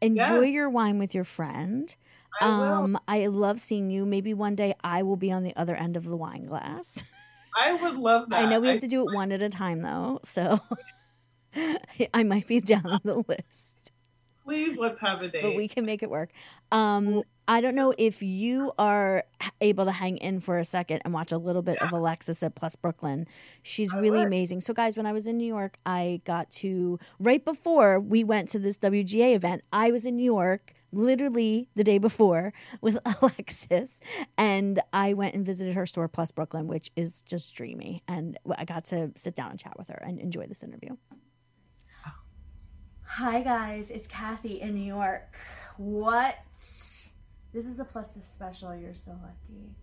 [0.00, 1.94] Enjoy your wine with your friend.
[2.40, 2.82] I will.
[2.82, 4.04] um i love seeing you.
[4.04, 7.04] Maybe one day i will be on the other end of the wine glass.
[7.54, 8.40] I would love that.
[8.42, 10.58] i know we have I- to do it one at a time though so
[12.14, 13.71] i might be down on the list
[14.44, 15.42] Please let's have a date.
[15.42, 16.30] but we can make it work.
[16.70, 19.24] Um, I don't know if you are
[19.60, 22.54] able to hang in for a second and watch a little bit of Alexis at
[22.54, 23.26] Plus Brooklyn.
[23.62, 24.26] She's I really would.
[24.28, 24.60] amazing.
[24.60, 28.48] So, guys, when I was in New York, I got to right before we went
[28.50, 29.62] to this WGA event.
[29.72, 30.74] I was in New York.
[30.94, 32.52] Literally the day before
[32.82, 33.98] with Alexis,
[34.36, 38.02] and I went and visited her store, Plus Brooklyn, which is just dreamy.
[38.06, 40.96] And I got to sit down and chat with her and enjoy this interview.
[43.16, 45.36] Hi guys, it's Kathy in New York.
[45.76, 46.38] What?
[46.50, 47.12] This
[47.52, 48.74] is a Plus this special.
[48.74, 49.76] You're so lucky.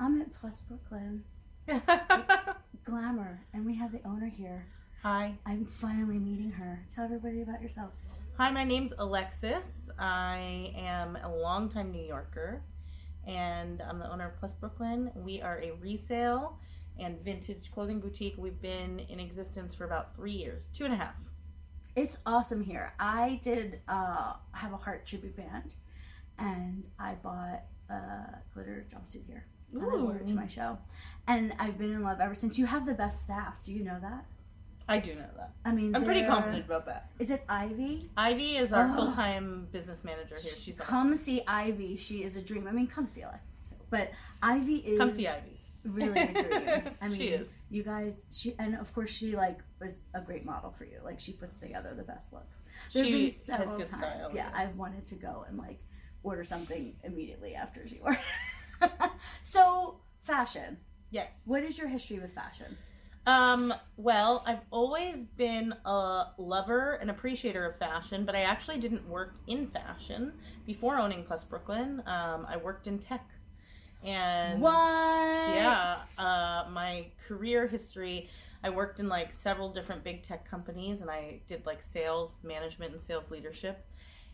[0.00, 1.24] I'm at Plus Brooklyn.
[1.68, 4.64] it's Glamour, and we have the owner here.
[5.02, 5.34] Hi.
[5.44, 6.82] I'm finally meeting her.
[6.88, 7.92] Tell everybody about yourself.
[8.38, 9.90] Hi, my name's Alexis.
[9.98, 12.62] I am a longtime New Yorker
[13.26, 15.10] and I'm the owner of Plus Brooklyn.
[15.14, 16.58] We are a resale
[16.98, 18.36] and vintage clothing boutique.
[18.38, 21.14] We've been in existence for about three years, two and a half.
[21.96, 22.92] It's awesome here.
[22.98, 25.74] I did uh, have a heart tribute band,
[26.38, 29.46] and I bought a glitter jumpsuit here.
[29.72, 30.78] And I wore it to my show,
[31.26, 32.58] and I've been in love ever since.
[32.58, 33.62] You have the best staff.
[33.64, 34.24] Do you know that?
[34.86, 35.52] I do know that.
[35.64, 37.10] I mean, I'm pretty confident about that.
[37.18, 38.10] Is it Ivy?
[38.16, 40.52] Ivy is our full time business manager here.
[40.52, 40.86] She's awesome.
[40.90, 41.96] come see Ivy.
[41.96, 42.66] She is a dream.
[42.68, 43.76] I mean, come see Alexis too.
[43.90, 44.10] But
[44.42, 45.60] Ivy is Come see Ivy.
[45.84, 46.82] really a dream.
[47.02, 47.48] I mean, She is.
[47.74, 51.00] You guys, she and of course she like was a great model for you.
[51.04, 52.62] Like she puts together the best looks.
[52.92, 53.88] There have been several times.
[53.88, 54.50] style, yeah, yeah.
[54.54, 55.80] I've wanted to go and like
[56.22, 58.16] order something immediately after she wore.
[58.80, 58.92] it.
[59.42, 60.76] so fashion.
[61.10, 61.40] Yes.
[61.46, 62.76] What is your history with fashion?
[63.26, 69.08] Um, well, I've always been a lover and appreciator of fashion, but I actually didn't
[69.08, 70.32] work in fashion
[70.64, 72.04] before owning Plus Brooklyn.
[72.06, 73.26] Um, I worked in tech.
[74.04, 75.44] And What?
[75.46, 78.28] yeah, uh, my career history,
[78.62, 82.92] I worked in like several different big tech companies and I did like sales management
[82.92, 83.86] and sales leadership.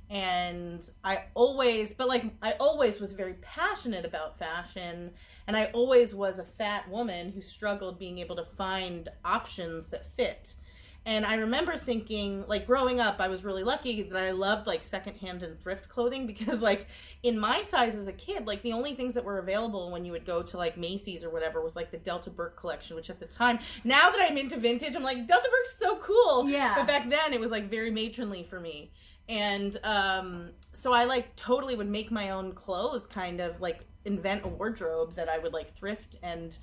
[0.09, 5.13] And I always, but like, I always was very passionate about fashion.
[5.47, 10.13] And I always was a fat woman who struggled being able to find options that
[10.17, 10.55] fit.
[11.07, 14.85] And I remember thinking, like, growing up, I was really lucky that I loved like
[14.85, 16.87] secondhand and thrift clothing because, like,
[17.23, 20.13] in my size as a kid, like, the only things that were available when you
[20.13, 23.19] would go to like Macy's or whatever was like the Delta Burke collection, which at
[23.19, 26.49] the time, now that I'm into vintage, I'm like, Delta Burke's so cool.
[26.49, 26.75] Yeah.
[26.77, 28.91] But back then, it was like very matronly for me.
[29.29, 34.45] And um, so I like totally would make my own clothes, kind of like invent
[34.45, 36.57] a wardrobe that I would like thrift and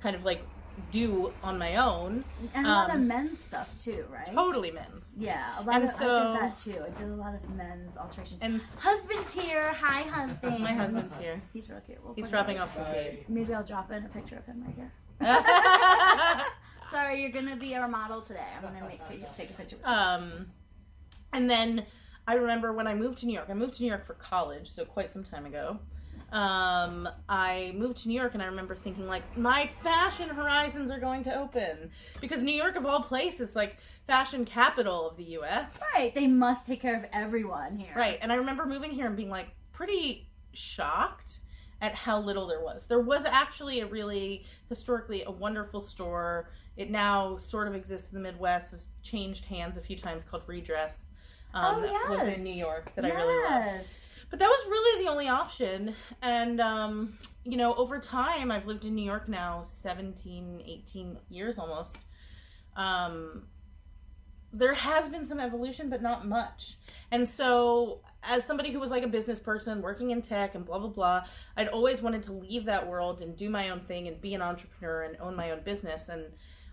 [0.00, 0.42] kind of like
[0.90, 2.24] do on my own.
[2.54, 4.26] and a lot of um, men's stuff too, right?
[4.32, 5.12] Totally men's.
[5.16, 6.76] Yeah, a lot And of so- I did that too.
[6.84, 8.42] I did a lot of men's alterations.
[8.42, 9.72] And Husband's here.
[9.74, 10.58] Hi, husband.
[10.62, 11.40] my husband's here.
[11.52, 11.98] He's real cute.
[12.04, 13.24] We'll He's dropping off some case.
[13.28, 14.92] Maybe I'll drop in a picture of him right here.
[16.90, 18.44] Sorry, you're gonna be our model today.
[18.56, 19.76] I'm gonna make you take a picture.
[19.76, 20.46] With um,
[21.32, 21.86] and then
[22.26, 23.46] I remember when I moved to New York.
[23.48, 25.78] I moved to New York for college, so quite some time ago.
[26.32, 30.98] Um, I moved to New York, and I remember thinking like, my fashion horizons are
[30.98, 31.90] going to open
[32.22, 35.78] because New York, of all places, like fashion capital of the U.S.
[35.94, 37.92] right, they must take care of everyone here.
[37.94, 38.18] Right.
[38.22, 41.40] And I remember moving here and being like pretty shocked
[41.82, 42.86] at how little there was.
[42.86, 46.50] There was actually a really historically a wonderful store.
[46.78, 48.70] It now sort of exists in the Midwest.
[48.70, 51.08] Has changed hands a few times called Redress.
[51.52, 53.84] Um, Oh, that was in New York that I really loved.
[54.32, 55.94] But that was really the only option.
[56.22, 61.58] And, um, you know, over time, I've lived in New York now 17, 18 years
[61.58, 61.98] almost.
[62.74, 63.42] Um,
[64.50, 66.78] there has been some evolution, but not much.
[67.10, 70.78] And so, as somebody who was like a business person working in tech and blah,
[70.78, 71.24] blah, blah,
[71.58, 74.40] I'd always wanted to leave that world and do my own thing and be an
[74.40, 76.08] entrepreneur and own my own business.
[76.08, 76.32] And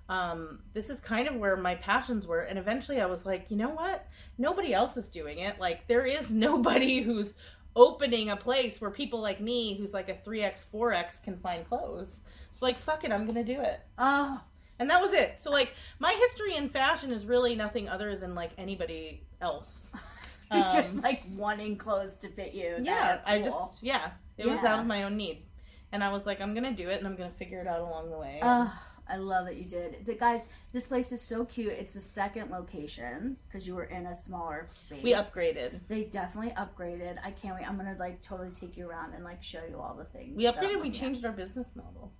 [0.09, 2.41] um, this is kind of where my passions were.
[2.41, 4.07] And eventually I was like, you know what?
[4.37, 5.59] Nobody else is doing it.
[5.59, 7.35] Like, there is nobody who's
[7.75, 12.23] opening a place where people like me, who's like a 3X, 4X, can find clothes.
[12.51, 13.79] So, like, fuck it, I'm going to do it.
[13.99, 14.41] Oh,
[14.79, 15.35] And that was it.
[15.39, 19.91] So, like, my history in fashion is really nothing other than like anybody else.
[20.51, 22.77] Um, just like wanting clothes to fit you.
[22.81, 25.43] yeah, are I just, yeah, it was out of my own need.
[25.91, 27.67] And I was like, I'm going to do it and I'm going to figure it
[27.67, 28.39] out along the way.
[28.41, 28.67] Ugh,
[29.09, 30.05] I love that you did.
[30.05, 31.71] The guys, this place is so cute.
[31.73, 35.03] It's the second location because you were in a smaller space.
[35.03, 35.79] we upgraded.
[35.87, 37.17] They definitely upgraded.
[37.23, 37.67] I can't wait.
[37.67, 40.37] I'm gonna like totally take you around and like show you all the things.
[40.37, 40.97] We upgraded, we looking at.
[40.99, 42.11] changed our business model.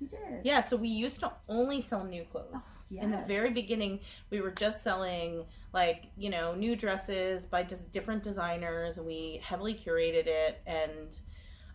[0.00, 0.40] You did.
[0.44, 2.46] Yeah, so we used to only sell new clothes.
[2.56, 4.00] Oh, In the very beginning,
[4.30, 9.74] we were just selling like, you know, new dresses by just different designers we heavily
[9.74, 11.18] curated it and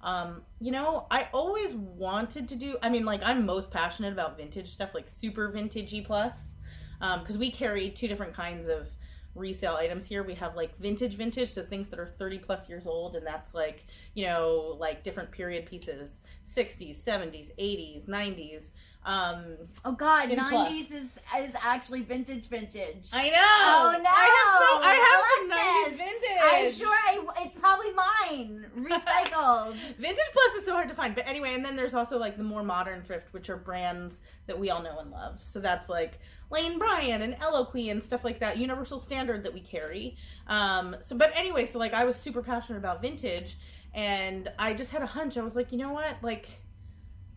[0.05, 4.37] um, you know, I always wanted to do I mean, like I'm most passionate about
[4.37, 6.55] vintage stuff, like super vintagey plus.
[7.01, 8.87] Um, because we carry two different kinds of
[9.33, 10.23] resale items here.
[10.23, 13.53] We have like vintage vintage, so things that are 30 plus years old, and that's
[13.53, 18.69] like, you know, like different period pieces 60s, 70s, 80s, 90s.
[19.05, 19.43] Um,
[19.85, 20.29] Oh God.
[20.29, 23.09] '90s is is actually vintage, vintage.
[23.13, 23.35] I know.
[23.37, 24.09] Oh, no.
[24.09, 26.41] I have so I have some 90s vintage.
[26.41, 29.73] I'm sure I, it's probably mine, recycled.
[29.99, 31.13] Vintage Plus is so hard to find.
[31.13, 34.57] But anyway, and then there's also like the more modern thrift, which are brands that
[34.57, 35.39] we all know and love.
[35.43, 39.59] So that's like Lane Bryant and Eloquii and stuff like that, Universal Standard that we
[39.61, 40.15] carry.
[40.47, 43.57] Um, so, but anyway, so like I was super passionate about vintage,
[43.93, 45.37] and I just had a hunch.
[45.37, 46.47] I was like, you know what, like.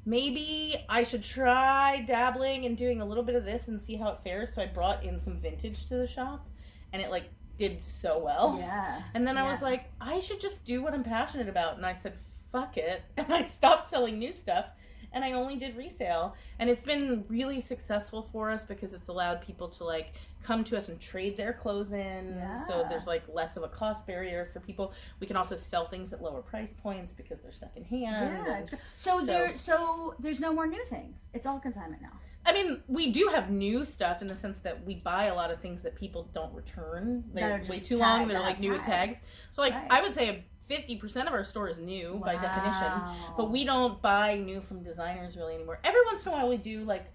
[0.05, 4.11] Maybe I should try dabbling and doing a little bit of this and see how
[4.11, 4.55] it fares.
[4.55, 6.49] So I brought in some vintage to the shop,
[6.93, 8.57] and it like did so well.
[8.59, 9.03] yeah.
[9.15, 11.77] And then I was like, I should just do what I'm passionate about.
[11.77, 12.15] And I said,
[12.53, 13.03] fuck it.
[13.17, 14.67] And I stopped selling new stuff
[15.13, 16.35] and I only did resale.
[16.59, 20.77] And it's been really successful for us because it's allowed people to like come to
[20.77, 22.41] us and trade their clothes in.
[22.67, 24.93] So there's like less of a cost barrier for people.
[25.21, 28.47] We can also sell things at lower price points because they're secondhand.
[28.47, 28.77] Yeah, and- so,
[29.21, 29.55] so- there.
[29.57, 31.29] So there's no more new things.
[31.35, 32.13] It's all consignment now.
[32.47, 35.53] I mean, we do have new stuff in the sense that we buy a lot
[35.53, 37.25] of things that people don't return.
[37.35, 38.27] They're way too long.
[38.29, 39.19] They're like new with tags.
[39.19, 39.33] tags.
[39.53, 39.87] So, like, Right.
[39.91, 42.93] I would say fifty percent of our store is new by definition.
[43.37, 45.81] But we don't buy new from designers really anymore.
[45.85, 47.07] Every once in a while, we do like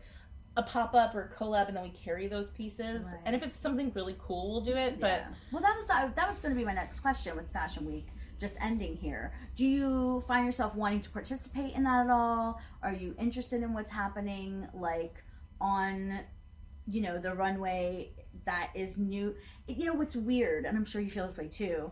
[0.56, 3.06] a pop up or collab, and then we carry those pieces.
[3.06, 3.16] Right.
[3.26, 5.00] And if it's something really cool, we'll do it.
[5.00, 5.28] But Yeah.
[5.52, 8.08] well, that was that was going to be my next question with Fashion Week.
[8.40, 9.34] Just ending here.
[9.56, 12.60] Do you find yourself wanting to participate in that at all?
[12.82, 15.24] Are you interested in what's happening, like
[15.62, 16.20] on,
[16.88, 18.12] you know, the runway
[18.46, 19.34] that is new?
[19.68, 21.92] You know what's weird, and I'm sure you feel this way too.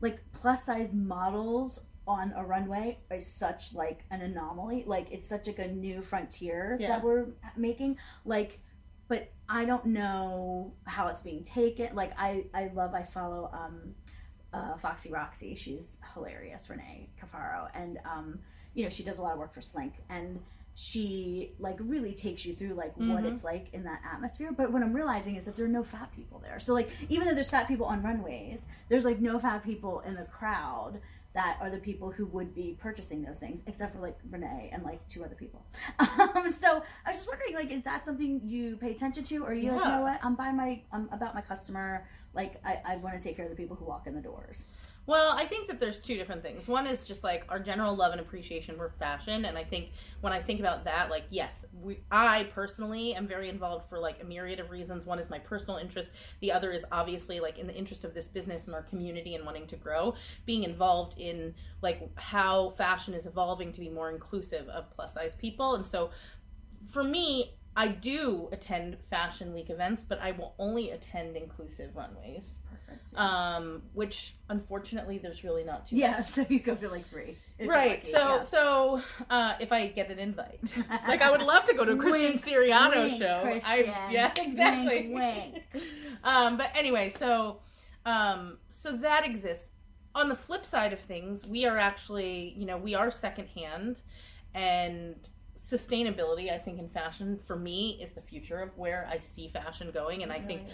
[0.00, 4.84] Like plus size models on a runway is such like an anomaly.
[4.86, 6.88] Like it's such like a new frontier Yeah.
[6.88, 7.98] that we're making.
[8.24, 8.60] Like
[9.08, 11.94] but I don't know how it's being taken.
[11.96, 13.94] Like I, I love, I follow um,
[14.52, 15.54] uh, Foxy Roxy.
[15.54, 18.38] She's hilarious, Renee Cafaro, and um,
[18.74, 20.38] you know she does a lot of work for Slink, and
[20.80, 23.32] she like really takes you through like what Mhm.
[23.32, 24.52] it's like in that atmosphere.
[24.52, 26.60] But what I'm realizing is that there are no fat people there.
[26.60, 30.14] So like even though there's fat people on runways, there's like no fat people in
[30.14, 31.00] the crowd
[31.34, 34.84] that are the people who would be purchasing those things, except for like Renee and
[34.84, 35.66] like two other people.
[35.98, 39.50] Um, so I was just wondering, like, is that something you pay attention to, or
[39.50, 42.06] are you like, you know what, I'm by my, I'm about my customer.
[42.34, 44.66] Like, I, I want to take care of the people who walk in the doors.
[45.08, 46.68] Well, I think that there's two different things.
[46.68, 50.34] One is just like our general love and appreciation for fashion, and I think when
[50.34, 54.24] I think about that, like yes, we, I personally am very involved for like a
[54.26, 55.06] myriad of reasons.
[55.06, 56.10] One is my personal interest.
[56.40, 59.46] The other is obviously like in the interest of this business and our community and
[59.46, 64.68] wanting to grow, being involved in like how fashion is evolving to be more inclusive
[64.68, 65.74] of plus size people.
[65.74, 66.10] And so,
[66.92, 72.60] for me, I do attend Fashion Week events, but I will only attend inclusive runways
[72.88, 73.16] Perfect.
[73.16, 76.08] um, which unfortunately there's really not too many.
[76.08, 77.36] yeah, so you go to like three.
[77.64, 78.42] right so yeah.
[78.42, 80.60] so uh, if i get an invite
[81.08, 83.90] like i would love to go to a christian Wink, siriano wink, show Christian.
[83.96, 85.84] I, yeah exactly Wink, wink.
[86.24, 87.60] um, but anyway so
[88.06, 89.68] um, so that exists
[90.14, 94.00] on the flip side of things we are actually you know we are secondhand
[94.54, 95.16] and
[95.70, 99.90] sustainability i think in fashion for me is the future of where i see fashion
[99.92, 100.22] going.
[100.22, 100.72] And i think is.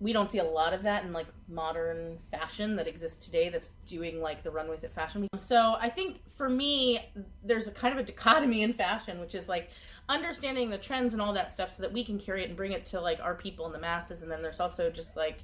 [0.00, 3.72] we don't see a lot of that in like modern fashion that exists today that's
[3.86, 7.00] doing like the runways at fashion week so i think for me
[7.44, 9.70] there's a kind of a dichotomy in fashion which is like
[10.08, 12.72] understanding the trends and all that stuff so that we can carry it and bring
[12.72, 14.22] it to like our people and the masses.
[14.22, 15.38] And then there's also just like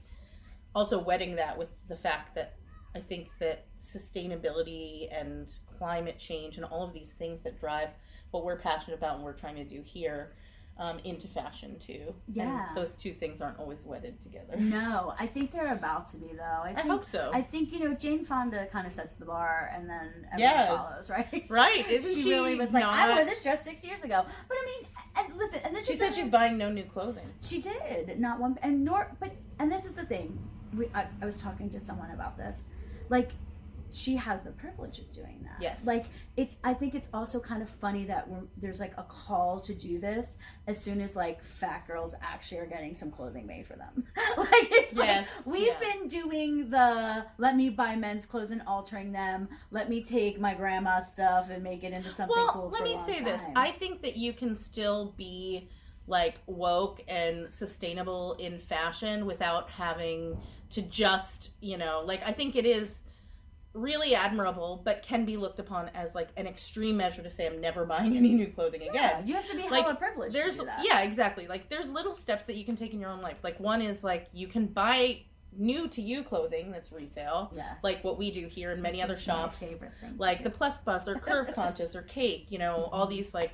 [0.75, 2.55] also wedding that with the fact that
[2.95, 7.89] i think that sustainability and climate change and all of these things that drive
[8.31, 10.33] what we're passionate about and we're trying to do here
[10.79, 12.15] um, into fashion too.
[12.33, 12.69] Yeah.
[12.69, 14.57] And those two things aren't always wedded together.
[14.69, 16.43] No, I think they're about to be though.
[16.43, 17.31] I, I think, hope so.
[17.33, 20.69] I think you know Jane Fonda kind of sets the bar, and then everyone Yes.
[20.69, 21.47] follows, right?
[21.49, 21.91] right?
[21.91, 24.25] Isn't she, she, really was like, I wore this dress six years ago.
[24.47, 27.27] But I mean, and listen, and this She said she's buying no new clothing.
[27.41, 30.39] She did not one, and nor, but and this is the thing.
[30.77, 32.69] We, I, I was talking to someone about this,
[33.09, 33.31] like
[33.93, 35.57] she has the privilege of doing that.
[35.61, 35.87] Yes.
[35.87, 36.57] Like it's.
[36.65, 40.39] I think it's also kind of funny that there's like a call to do this
[40.67, 44.05] as soon as like fat girls actually are getting some clothing made for them.
[44.37, 45.79] like it's Yes, like we've yeah.
[45.81, 49.49] been doing the let me buy men's clothes and altering them.
[49.71, 52.71] Let me take my grandma's stuff and make it into something well, cool.
[52.71, 53.43] let me say this.
[53.57, 55.69] I think that you can still be
[56.07, 62.57] like woke and sustainable in fashion without having to just, you know, like I think
[62.57, 63.03] it is
[63.79, 67.61] really admirable, but can be looked upon as like an extreme measure to say I'm
[67.61, 68.95] never buying any new clothing again.
[68.95, 70.85] yeah, you have to be like, hella privileged there's to do that.
[70.85, 73.59] yeah exactly like there's little steps that you can take in your own life like
[73.61, 75.21] one is like you can buy
[75.57, 77.83] new to you clothing that's resale Yes.
[77.83, 80.51] like what we do here in many Which other shops favorite thing to like the
[80.51, 83.17] plus bus or curve conscious or cake you know all mm-hmm.
[83.17, 83.53] these like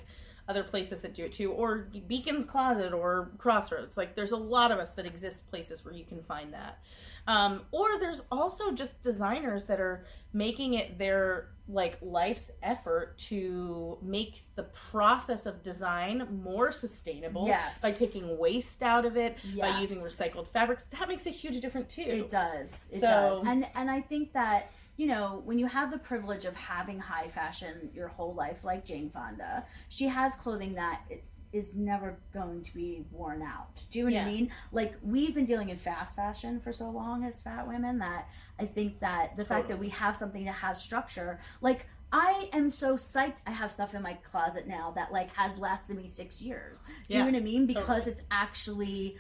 [0.49, 4.71] other places that do it too or beacon's closet or crossroads like there's a lot
[4.71, 6.81] of us that exist places where you can find that
[7.27, 13.97] um, or there's also just designers that are making it their like life's effort to
[14.03, 17.81] make the process of design more sustainable Yes.
[17.81, 19.61] by taking waste out of it yes.
[19.73, 22.89] by using recycled fabrics that makes a huge difference too It does.
[22.93, 23.39] It So- does.
[23.47, 27.29] And and I think that you know when you have the privilege of having high
[27.29, 32.61] fashion your whole life, like Jane Fonda, she has clothing that is, is never going
[32.63, 33.85] to be worn out.
[33.91, 34.51] Do you know what I mean?
[34.73, 38.29] Like we've been dealing in fast fashion for so long as fat women that
[38.59, 41.87] I think that the fact that we have something that has structure, like.
[42.17, 43.39] I am so psyched.
[43.45, 46.81] I have stuff in my closet now that like has lasted me six years.
[47.09, 47.67] Do Yeah, you know what I mean?
[47.67, 48.13] Because totally.
[48.13, 49.17] it's actually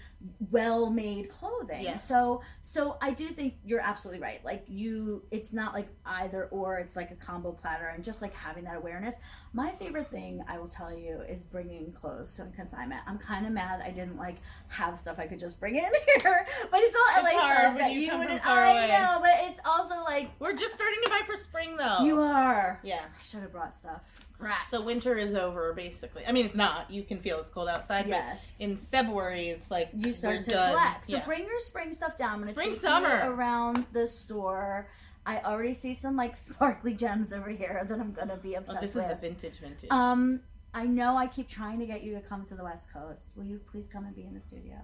[0.50, 1.82] well made clothing.
[1.82, 2.06] Yes.
[2.06, 4.44] So so I do think you're absolutely right.
[4.44, 6.78] Like you, it's not like either or.
[6.78, 9.16] It's like a combo platter, and just like having that awareness.
[9.52, 13.02] My favorite thing I will tell you is bringing clothes to a consignment.
[13.06, 14.36] I'm kind of mad I didn't like
[14.68, 15.84] have stuff I could just bring in
[16.22, 18.40] here, but it's all It's LA hard stuff that you you wouldn't.
[18.46, 22.00] I know, but it's also like We're just starting to buy for spring though.
[22.04, 22.80] you are.
[22.82, 23.00] Yeah.
[23.04, 24.26] I should have brought stuff.
[24.44, 24.70] Rats.
[24.70, 26.24] So winter is over basically.
[26.26, 26.90] I mean, it's not.
[26.90, 28.06] You can feel it's cold outside.
[28.06, 28.56] Yes.
[28.58, 30.70] But in February, it's like you start to done.
[30.70, 31.06] collect.
[31.06, 31.24] So Yeah.
[31.24, 32.42] bring your spring stuff down.
[32.44, 33.24] I'm Spring, take summer.
[33.24, 34.88] you around the store.
[35.26, 38.80] I already see some like sparkly gems over here that I'm gonna be Oh, obsessed
[38.80, 39.08] this is with.
[39.08, 39.90] the vintage vintage.
[39.90, 40.40] um,
[40.74, 43.36] I know I keep trying to get you to come to the West Coast.
[43.36, 44.76] Will you please come and be in the studio?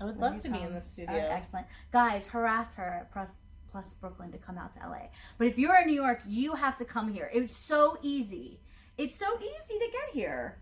[0.00, 1.14] I would Will love to be in the studio.
[1.14, 1.66] right, excellent.
[1.92, 3.36] Guys, harass her at Plus,
[3.70, 5.08] Plus Brooklyn to come out to LA.
[5.38, 7.30] But if you're in New York, you have to come here.
[7.32, 8.60] It's so easy.
[8.98, 10.58] It's so easy to get here.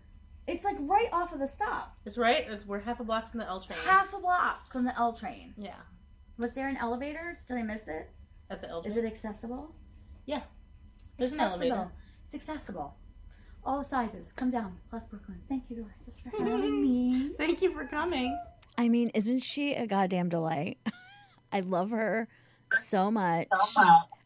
[0.47, 2.45] It's like right off of the stop, It's right.
[2.47, 3.79] It's, we're half a block from the L train.
[3.83, 5.53] half a block from the L train.
[5.57, 5.73] Yeah.
[6.37, 7.39] Was there an elevator?
[7.47, 8.09] Did I miss it?
[8.49, 8.91] At the L train.
[8.91, 9.73] Is it accessible?
[10.25, 10.41] Yeah.
[11.17, 11.71] There's an accessible.
[11.71, 11.91] elevator.
[12.25, 12.95] It's accessible.
[13.63, 14.31] All the sizes.
[14.33, 14.77] Come down.
[14.91, 15.41] Plus Brooklyn.
[15.49, 17.31] Thank you, Alexis, for having me.
[17.39, 18.37] Thank you for coming.
[18.77, 20.77] I mean, isn't she a goddamn delight?
[21.51, 22.27] I love her
[22.73, 23.47] so much.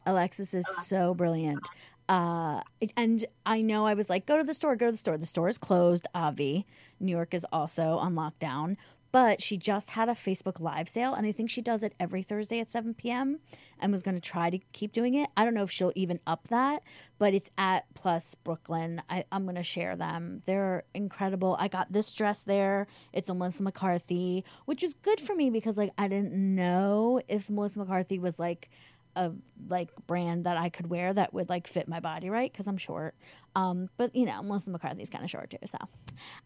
[0.06, 1.66] Alexis is so brilliant.
[2.10, 2.62] Uh,
[2.98, 5.16] and I know I was like, go to the store, go to the store.
[5.16, 6.66] The store is closed, Avi.
[7.00, 8.78] New York is also on lockdown.
[9.12, 12.22] But she just had a Facebook Live sale, and I think she does it every
[12.22, 13.40] Thursday at 7 p.m.
[13.80, 15.30] and was going to try to keep doing it.
[15.36, 16.84] I don't know if she'll even up that,
[17.18, 19.02] but it's at Plus Brooklyn.
[19.10, 20.42] I, I'm going to share them.
[20.46, 21.58] They're incredible.
[21.60, 22.86] I got this dress there.
[23.12, 27.50] It's a Melissa McCarthy, which is good for me because like I didn't know if
[27.50, 28.70] Melissa McCarthy was like
[29.16, 29.32] a
[29.68, 32.78] like brand that I could wear that would like fit my body right because I'm
[32.78, 33.16] short.
[33.56, 35.78] Um, but you know, Melissa McCarthy's kind of short too, so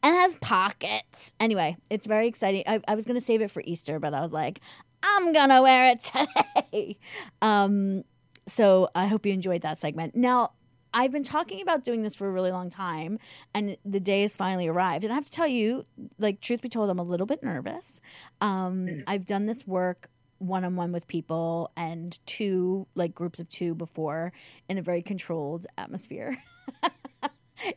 [0.02, 1.34] and has pockets.
[1.40, 2.64] Anyway, it's very exciting.
[2.68, 4.62] I, I was gonna save it for Easter, but I was like,
[5.04, 6.02] I'm gonna wear it
[6.72, 6.98] today.
[7.42, 8.04] um,
[8.48, 10.16] so I hope you enjoyed that segment.
[10.16, 10.52] Now.
[10.96, 13.18] I've been talking about doing this for a really long time,
[13.56, 15.04] and the day has finally arrived.
[15.04, 15.84] And I have to tell you,
[16.20, 18.00] like, truth be told, I'm a little bit nervous.
[18.42, 20.12] Um, I've done this work
[20.48, 24.34] one on one with people and two, like, groups of two before
[24.68, 26.38] in a very controlled atmosphere.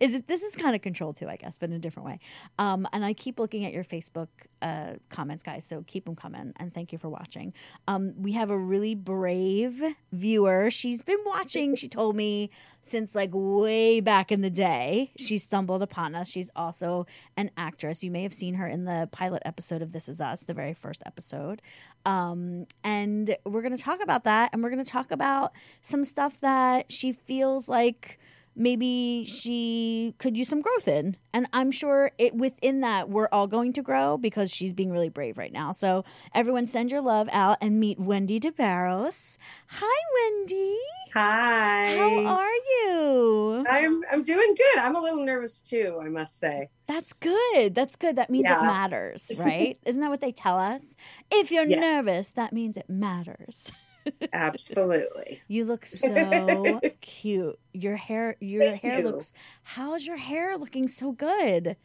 [0.00, 2.18] is it this is kind of controlled too i guess but in a different way.
[2.58, 4.28] Um, and i keep looking at your facebook
[4.62, 7.52] uh, comments guys so keep them coming and thank you for watching.
[7.88, 9.82] Um, we have a really brave
[10.12, 10.70] viewer.
[10.70, 12.50] She's been watching she told me
[12.82, 15.12] since like way back in the day.
[15.18, 16.30] She stumbled upon us.
[16.30, 17.06] She's also
[17.36, 18.02] an actress.
[18.02, 20.74] You may have seen her in the pilot episode of this is us the very
[20.74, 21.62] first episode.
[22.04, 26.04] Um, and we're going to talk about that and we're going to talk about some
[26.04, 28.18] stuff that she feels like
[28.56, 31.16] maybe she could use some growth in.
[31.34, 35.10] And I'm sure it within that we're all going to grow because she's being really
[35.10, 35.72] brave right now.
[35.72, 36.04] So
[36.34, 39.38] everyone send your love out and meet Wendi de Barros.
[39.68, 40.76] Hi Wendi.
[41.14, 41.96] Hi.
[41.96, 43.66] How are you?
[43.68, 44.78] I'm I'm doing good.
[44.80, 46.68] I'm a little nervous too, I must say.
[46.86, 47.74] That's good.
[47.74, 48.16] That's good.
[48.16, 49.78] That means it matters, right?
[49.84, 50.94] Isn't that what they tell us?
[51.32, 51.80] If you're Yes.
[51.80, 53.70] nervous, that means it matters.
[54.32, 55.40] Absolutely.
[55.48, 57.58] You look so cute.
[57.72, 59.04] Your hair your Thank hair you.
[59.04, 59.32] looks
[59.62, 61.76] how's your hair looking so good?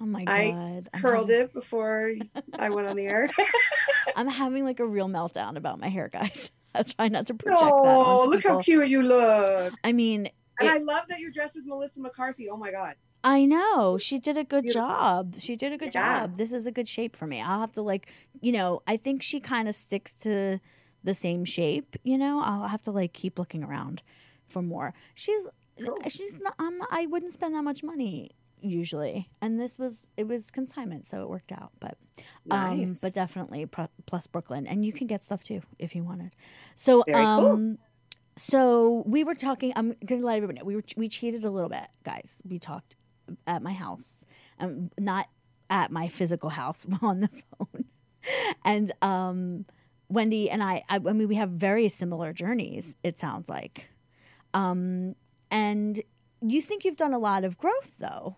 [0.00, 0.88] Oh my god.
[0.92, 2.12] I Curled it before
[2.58, 3.28] I went on the air.
[4.16, 6.50] I'm having like a real meltdown about my hair, guys.
[6.74, 7.96] I'll try not to project that.
[7.96, 9.74] oh, look how cute you look.
[9.84, 12.48] I mean, And It- I love that your dress is Melissa McCarthy.
[12.48, 12.94] Oh my god.
[13.24, 14.88] I know she did a good Beautiful.
[14.88, 15.34] job.
[15.38, 16.22] She did a good Yeah.
[16.22, 16.36] job.
[16.36, 17.40] This is a good shape for me.
[17.40, 20.58] I'll have to like, you know, I think she kind of sticks to
[21.04, 21.96] the same shape.
[22.02, 24.02] You know, I'll have to like keep looking around
[24.48, 24.94] for more.
[25.14, 25.42] She's
[25.84, 25.96] Cool.
[26.08, 26.54] she's not.
[26.58, 26.88] I'm not.
[26.92, 28.30] I wouldn't spend that much money
[28.60, 31.72] usually, and this was it was consignment, so it worked out.
[31.80, 31.96] But
[32.50, 33.00] um, Nice.
[33.00, 36.32] but definitely plus Brooklyn, and you can get stuff too if you wanted.
[36.74, 37.40] So Very um.
[37.40, 37.76] cool.
[38.36, 39.72] So we were talking.
[39.76, 42.42] I'm gonna let everybody know we were we cheated a little bit, guys.
[42.48, 42.96] We talked
[43.46, 44.24] at my house,
[44.58, 45.28] um, not
[45.70, 47.84] at my physical house on the phone.
[48.64, 49.64] And um,
[50.12, 52.96] Wendi and I, I, I mean, we have very similar journeys.
[53.02, 53.88] It sounds like,
[54.52, 55.14] um,
[55.50, 56.00] and
[56.40, 58.36] you think you've done a lot of growth though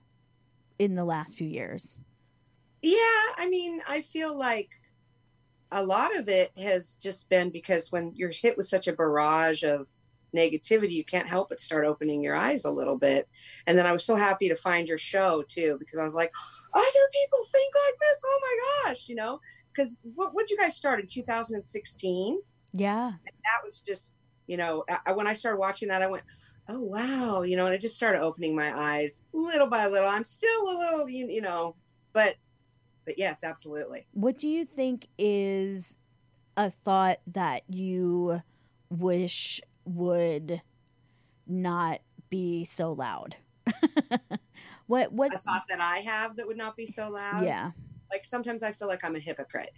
[0.79, 2.01] in the last few years.
[2.83, 4.71] Yeah, I mean, I feel like
[5.73, 9.63] a lot of it has just been because when you're hit with such a barrage
[9.65, 9.89] of
[10.37, 13.29] negativity, you can't help but start opening your eyes a little bit.
[13.67, 16.33] And then I was so happy to find your show too, because I was like,
[16.75, 18.23] other people think like this.
[18.25, 19.41] Oh my gosh, you know?
[19.75, 22.41] Because what would you guys start in 2016?
[22.73, 24.11] Yeah, That was just,
[24.47, 26.25] you know, I, when I started watching that, I went,
[26.69, 30.09] oh wow, you know, and it just started opening my eyes little by little.
[30.09, 31.77] I'm still a little, you, you know,
[32.13, 32.37] but
[33.05, 34.07] but yes, absolutely.
[34.13, 35.97] What do you think is
[36.57, 38.41] a thought that you
[38.89, 40.63] wish would
[41.47, 42.01] not
[42.31, 43.37] be so loud?
[44.87, 47.45] what what A thought that I have that would not be so loud.
[47.45, 47.73] Yeah.
[48.15, 49.73] Like sometimes I feel like I'm a hypocrite.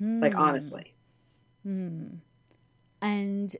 [0.00, 0.40] Like Hmm.
[0.40, 0.94] honestly.
[1.64, 2.18] Hmm.
[3.00, 3.56] And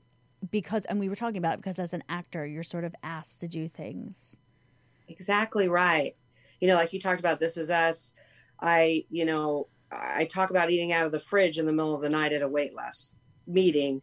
[0.49, 3.41] because and we were talking about it because as an actor you're sort of asked
[3.41, 4.37] to do things.
[5.09, 6.14] Exactly right.
[6.61, 8.12] You know, like you talked about this is us.
[8.61, 12.01] I, you know, I talk about eating out of the fridge in the middle of
[12.01, 13.18] the night at a weight loss
[13.49, 14.03] meeting,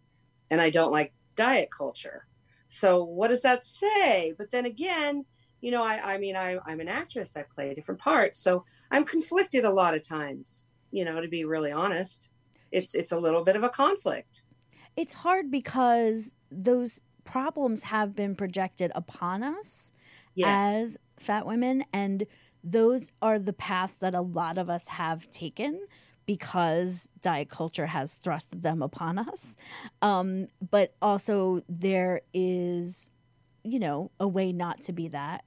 [0.52, 2.28] and I don't like diet culture.
[2.68, 4.34] So what does that say?
[4.38, 5.24] But then again,
[5.62, 7.36] you know, I, I mean, I, I'm an actress.
[7.36, 10.70] I play different parts, so I'm conflicted a lot of times.
[10.92, 12.30] You know, to be really honest,
[12.72, 14.44] it's it's a little bit of a conflict.
[14.96, 19.92] It's hard because those problems have been projected upon us
[20.36, 20.48] Yes.
[20.48, 22.26] as fat women and
[22.64, 25.86] those are the paths that a lot of us have taken
[26.26, 29.56] because diet culture has thrust them upon us
[30.02, 33.12] um, but also there is
[33.64, 35.44] you know a way not to be that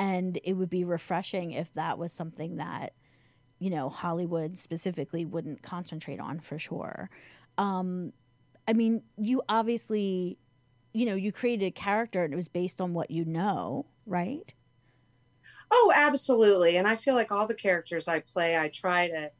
[0.00, 2.94] and it would be refreshing if that was something that
[3.58, 7.10] you know hollywood specifically wouldn't concentrate on for sure
[7.58, 8.12] um,
[8.66, 10.38] i mean you obviously
[10.92, 14.54] you know you created a character and it was based on what you know right
[15.70, 16.76] Oh, absolutely.
[16.76, 19.30] And I feel like all the characters I play, I try to,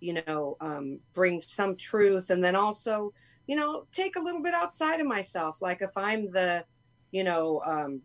[0.00, 3.12] you know, um, bring some truth and then also,
[3.46, 5.62] you know, take a little bit outside of myself.
[5.62, 6.64] Like if I'm the,
[7.10, 8.02] you know, um,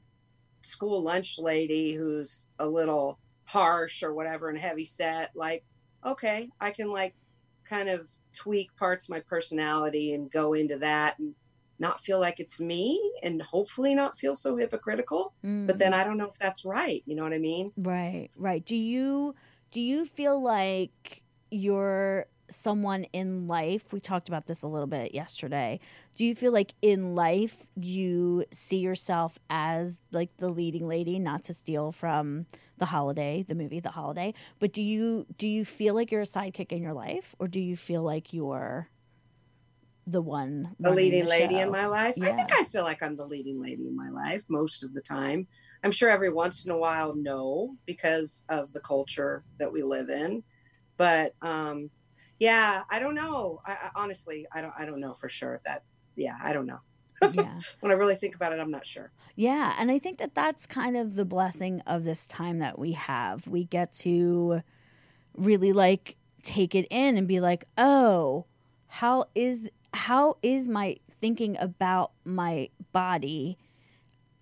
[0.64, 5.64] school lunch lady who's a little harsh or whatever and heavy set, like,
[6.06, 7.16] okay, I can like
[7.66, 11.36] kind of tweak parts of my personality and go into that and
[11.80, 15.68] not feel like it's me and hopefully not feel so hypocritical mm.
[15.68, 18.64] but then i don't know if that's right you know what i mean Right, right.
[18.64, 19.36] Do you
[19.72, 23.94] do you feel like you're someone in life?
[23.94, 25.80] We talked about this a little bit yesterday.
[26.16, 31.44] Do you feel like in life you see yourself as like the leading lady, not
[31.44, 32.46] to steal from
[32.78, 36.26] The Holiday, the movie The Holiday, but do you do you feel like you're a
[36.26, 38.90] sidekick in your life or do you feel like you're
[40.06, 42.16] the one the leading the lady in my life.
[42.22, 45.02] I think I feel like I'm the leading lady in my life most of the
[45.02, 45.48] time.
[45.84, 50.10] I'm sure every once in a while, no, because of the culture that we live
[50.10, 50.44] in.
[50.98, 51.90] But um,
[52.40, 53.60] yeah, I don't know.
[53.66, 54.74] I, I honestly, I don't.
[54.78, 55.84] I don't know for sure that.
[56.16, 56.80] Yeah, I don't know.
[57.22, 57.62] yeah.
[57.80, 59.14] When I really think about it, I'm not sure.
[59.36, 62.92] Yeah, and I think that that's kind of the blessing of this time that we
[62.92, 63.48] have.
[63.48, 64.62] We get to
[65.36, 68.48] really like take it in and be like, "Oh,
[68.88, 73.58] how is how is my thinking about my body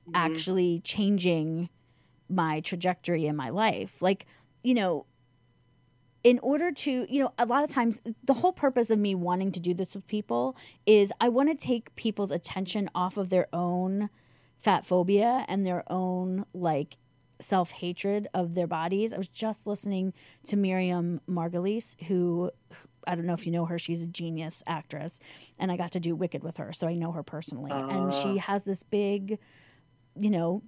[0.06, 0.44] Mhm.
[0.44, 1.70] actually changing
[2.30, 4.26] my trajectory in my life?" Like,
[4.64, 5.08] you know,
[6.24, 9.51] in order to, you know, a lot of times the whole purpose of me wanting
[9.53, 10.55] to do this with people
[10.86, 14.09] is I want to take people's attention off of their own
[14.59, 16.97] fat phobia and their own like
[17.39, 19.13] self hatred of their bodies.
[19.13, 20.13] I was just listening
[20.43, 22.51] to Miriam Margolyes, who
[23.07, 23.80] I don't know if you know her.
[23.80, 25.19] She's a genius actress,
[25.57, 27.72] and I got to do Wicked with her, so I know her personally.
[27.72, 28.41] and she Ah.
[28.41, 29.39] has this big,
[30.15, 30.61] you know,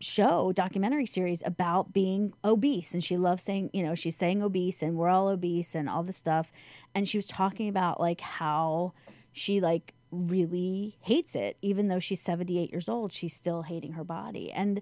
[0.00, 2.94] show documentary series about being obese.
[2.94, 6.02] And she loves saying you know she's saying obese and we're all obese and all
[6.02, 6.52] this stuff.
[6.94, 8.92] And she was talking about like how
[9.32, 11.56] she like really hates it.
[11.62, 14.52] Even though she's 78 years old she's still hating her body.
[14.52, 14.80] And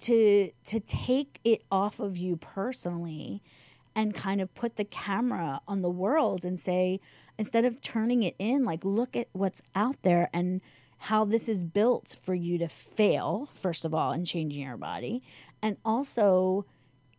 [0.00, 3.42] to to take it off of you personally
[3.94, 7.00] and kind of put the camera on the world and say
[7.38, 10.60] instead of turning it in like look at what's out there and
[11.02, 15.20] how this is built for you to fail first of all in changing your body.
[15.60, 16.64] And also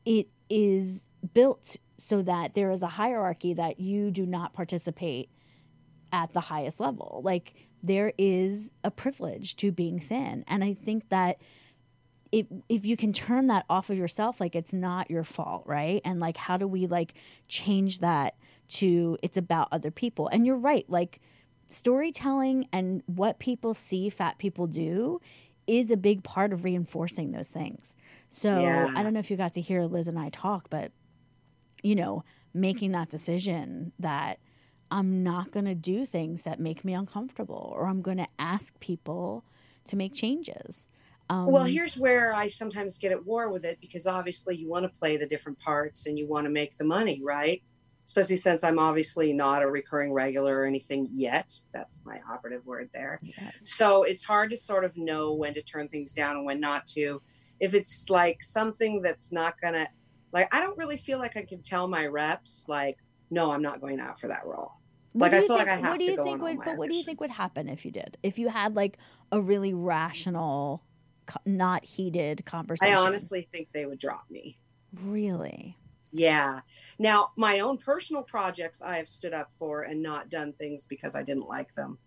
[0.06, 5.30] it is built so that there is a hierarchy that you do not participate
[6.14, 7.20] at the highest level.
[7.26, 10.46] Like there is a privilege to being thin.
[10.48, 11.42] And i think that
[12.32, 16.02] if if you can turn that off of yourself like it's not your fault right?
[16.06, 17.16] And like how do we like
[17.50, 18.36] change that
[18.80, 20.30] to it's about other people?
[20.30, 21.20] And you're right like
[21.68, 25.20] storytelling and what people see fat people do
[25.66, 27.96] is a big part of reinforcing those things
[28.30, 28.92] so Yeah.
[28.96, 30.92] i don't know if you got to hear liz and i talk but
[31.82, 34.40] you know making that decision that
[34.92, 38.78] i'm not going to do things that make me uncomfortable or i'm going to ask
[38.80, 39.44] people
[39.86, 40.88] to make changes
[41.30, 44.84] um, Well, here's where I sometimes get at war with it because obviously you want
[44.84, 47.64] to play the different parts and you want to make the money, right?
[48.06, 51.54] Especially since I'm obviously not a recurring regular or anything yet.
[51.74, 53.20] That's my operative word there.
[53.24, 53.54] Yes.
[53.64, 56.86] So it's hard to sort of know when to turn things down and when not
[56.88, 57.22] to.
[57.60, 59.88] If it's like something that's not going to,
[60.32, 62.98] like, I don't really feel like I can tell my reps, like,
[63.32, 64.74] no, I'm not going out for that role.
[65.14, 66.58] What Like, I feel like think- I have what do to you go think would,
[66.58, 68.18] my but what do you think would happen if you did?
[68.24, 68.98] If you had like
[69.32, 70.84] a really rational,
[71.46, 72.94] not heated conversation?
[72.96, 74.58] I honestly think they would drop me.
[75.04, 75.78] really.
[76.14, 76.60] Yeah.
[77.00, 81.16] Now, my own personal projects I have stood up for and not done things because
[81.16, 81.98] I didn't like them.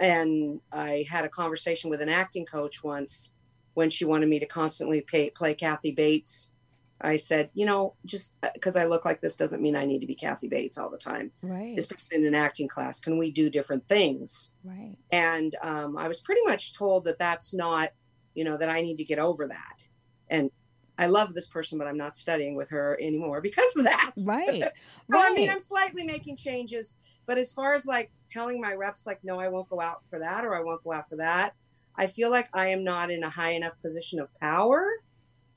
[0.00, 3.30] And I had a conversation with an acting coach once
[3.74, 6.50] when she wanted me to constantly pay, play Kathy Bates.
[6.98, 10.06] I said, you know, just because I look like this doesn't mean I need to
[10.06, 11.78] be Kathy Bates all the time, Right.
[11.78, 12.98] especially in an acting class.
[13.00, 14.50] Can we do different things?
[14.64, 14.96] Right.
[15.12, 17.90] and um, I was pretty much told that that's not,
[18.34, 19.86] you know, that I need to get over that.
[20.28, 20.50] And
[20.98, 24.12] I love this person, but I'm not studying with her anymore because of that.
[24.24, 24.64] Right.
[25.08, 25.30] So, right.
[25.30, 29.20] I mean, I'm slightly making changes, but as far as like telling my reps, like,
[29.22, 31.54] no, I won't go out for that or I won't go out for that,
[31.96, 34.84] I feel like I am not in a high enough position of power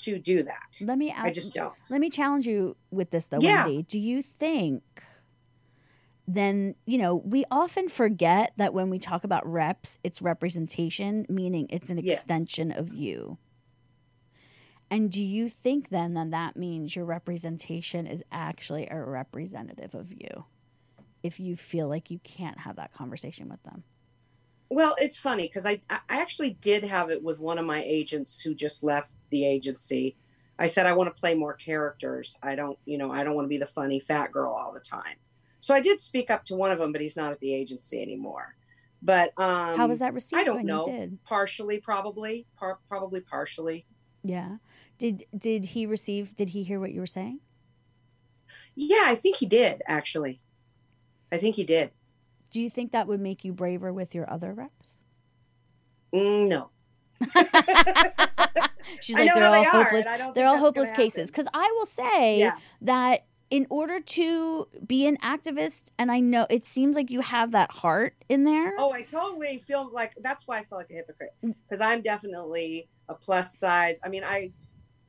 [0.02, 0.78] to do that.
[0.82, 1.26] Let me ask.
[1.26, 1.74] I just don't.
[1.90, 3.66] Let me challenge you with this though, Yeah.
[3.66, 3.88] Wendi.
[3.88, 4.84] Do you think
[6.28, 11.66] then, you know, we often forget that when we talk about reps, it's representation, meaning
[11.72, 12.22] it's an Yes.
[12.22, 13.40] extension of you.
[14.92, 20.12] And do you think then that that means your representation is actually a representative of
[20.14, 20.46] you?
[21.22, 23.84] If you feel like you can't have that conversation with them.
[24.70, 28.42] Well, it's funny because I I actually did have it with one of my agents
[28.42, 30.16] who just left the agency.
[30.60, 32.38] I said I want to play more characters.
[32.44, 34.80] I don't, you know, I don't want to be the funny fat girl all the
[34.80, 35.16] time.
[35.60, 38.02] So I did speak up to one of them, but he's not at the agency
[38.02, 38.56] anymore.
[39.02, 40.84] But um, How was that received I don't know.
[40.86, 41.24] you did?
[41.24, 43.86] Partially, probably, par- probably partially.
[44.24, 44.58] Yeah.
[44.98, 47.40] Did did he receive did he hear what you were saying?
[48.76, 50.42] Yeah, I think he did actually.
[51.32, 51.92] I think he did.
[52.52, 55.02] Do you think that would make you braver with your other reps?
[56.14, 56.70] Mm, no,
[59.02, 60.06] She's like they're all they hopeless.
[60.06, 61.30] and I don't They're all hopeless cases.
[61.30, 62.58] Because I will say Yeah.
[62.82, 67.52] that in order to be an activist, and I know it seems like you have
[67.52, 68.74] that heart in there.
[68.78, 72.88] Oh, I totally feel like that's why I feel like a hypocrite because I'm definitely
[73.10, 74.00] a plus size.
[74.04, 74.54] I mean, I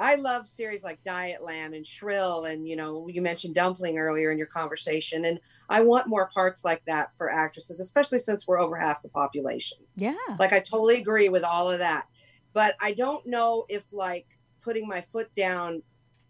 [0.01, 4.38] I love series like Dietland and Shrill, and you know, you mentioned Dumplin' earlier in
[4.38, 5.38] your conversation, and
[5.68, 9.78] I want more parts like that for actresses, especially since we're over half the population.
[9.96, 10.16] Yeah.
[10.38, 12.07] Like, I totally agree with all of that,
[12.55, 14.26] but I don't know if like
[14.62, 15.82] putting my foot down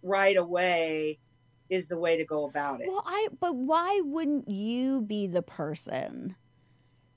[0.02, 1.20] right away
[1.68, 2.88] is the way to go about it.
[2.88, 6.34] Well, I but why wouldn't you be the person?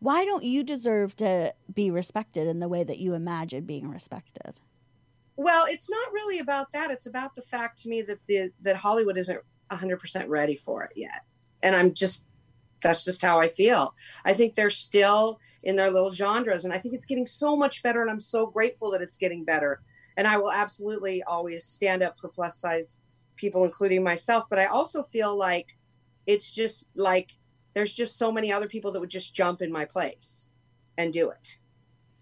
[0.04, 4.60] Why don't you deserve to be respected in the way that you imagine being respected?
[5.38, 6.92] Well, it's not really about that.
[6.92, 9.40] It's about the fact to me that the that Hollywood isn't
[9.72, 11.22] 100% ready for it yet.
[11.64, 12.28] And I'm just
[12.82, 13.96] that's just how I feel.
[14.26, 17.82] I think they're still in their little genres and I think it's getting so much
[17.82, 19.80] better and I'm so grateful that it's getting better.
[20.18, 23.00] And I will absolutely always stand up for plus size
[23.38, 25.78] people including myself, but I also feel like
[26.28, 27.32] it's just like
[27.74, 30.52] there's just so many other people that would just jump in my place
[30.98, 31.58] and do it.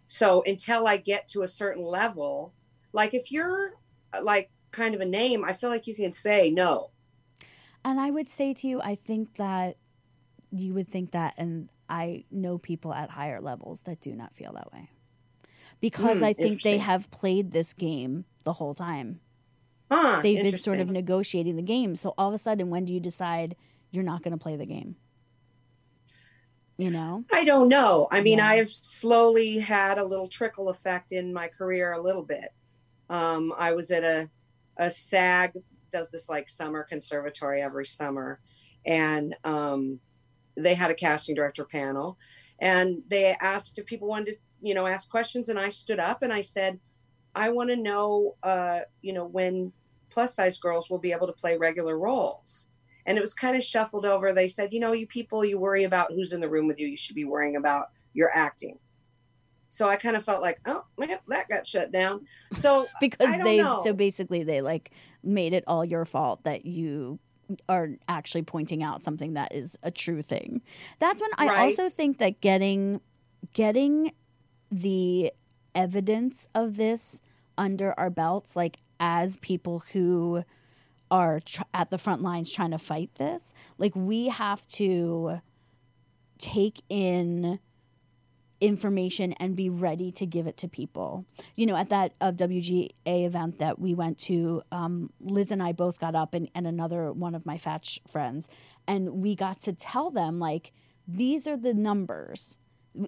[0.08, 2.54] So until I get to a certain level,
[2.94, 3.80] like if you're
[4.22, 6.92] like kind of a name, I feel like you can say no.
[7.84, 9.78] And I would say to you, I think that
[10.52, 14.54] you would think that, and I know people at higher levels that do not feel
[14.54, 14.90] that way.
[15.82, 19.22] Because Hmm, I think they have played this game the whole time.
[19.92, 20.22] Huh?
[20.22, 21.96] They've been sort of negotiating the game.
[21.96, 23.56] So all of a sudden, when do you decide
[23.92, 24.96] you're not going to play the game?
[26.82, 27.26] You know?
[27.32, 28.08] I don't know.
[28.12, 28.48] I mean, Yeah.
[28.48, 32.50] I've slowly had a little trickle effect in my career a little bit.
[33.08, 34.30] Um, I was at a
[34.78, 35.58] a SAG
[35.92, 38.40] does this like summer conservatory every summer,
[38.84, 40.00] and um,
[40.58, 42.18] they had a casting director panel,
[42.58, 46.24] and they asked if people wanted to, you know, ask questions, and I stood up
[46.24, 46.80] and I said,
[47.36, 49.72] I want to know, uh, you know, when
[50.10, 52.70] plus size girls will be able to play regular roles.
[53.06, 54.34] And it was kind of shuffled over.
[54.34, 56.88] They said, you know, you people, you worry about who's in the room with you.
[56.88, 58.78] You should be worrying about your acting.
[59.70, 62.26] So I kind of felt like, oh, man, that got shut down.
[62.56, 63.80] So Because they, know.
[63.84, 64.92] so basically, they like
[65.24, 67.20] made it all your fault that you
[67.70, 70.62] are actually pointing out something that is a true thing.
[71.00, 71.60] That's when I Right.
[71.60, 73.02] also think that getting,
[73.54, 74.12] getting
[74.70, 75.32] the
[75.76, 77.22] evidence of this
[77.58, 80.44] under our belts, like as people who
[81.12, 85.42] are tr- at the front lines trying to fight this, like we have to
[86.40, 87.60] take in
[88.60, 91.26] information and be ready to give it to people.
[91.56, 95.72] You know, at that uh, WGA event that we went to, um, Liz and I
[95.72, 98.48] both got up and, and another one of my Fatch friends,
[98.88, 100.72] and we got to tell them like
[101.08, 102.60] these are the numbers.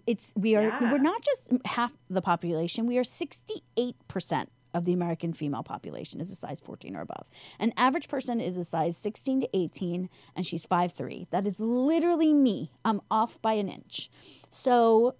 [0.07, 0.91] It's we are Yeah.
[0.91, 2.87] we're not just half the population.
[2.87, 7.01] We are sixty eight percent of the American female population is a size 14 or
[7.01, 7.27] above.
[7.59, 11.29] An average person is a size 16 to 18 and she's 5'3.
[11.29, 12.71] That is literally me.
[12.83, 14.09] I'm off by an inch.
[14.49, 15.15] So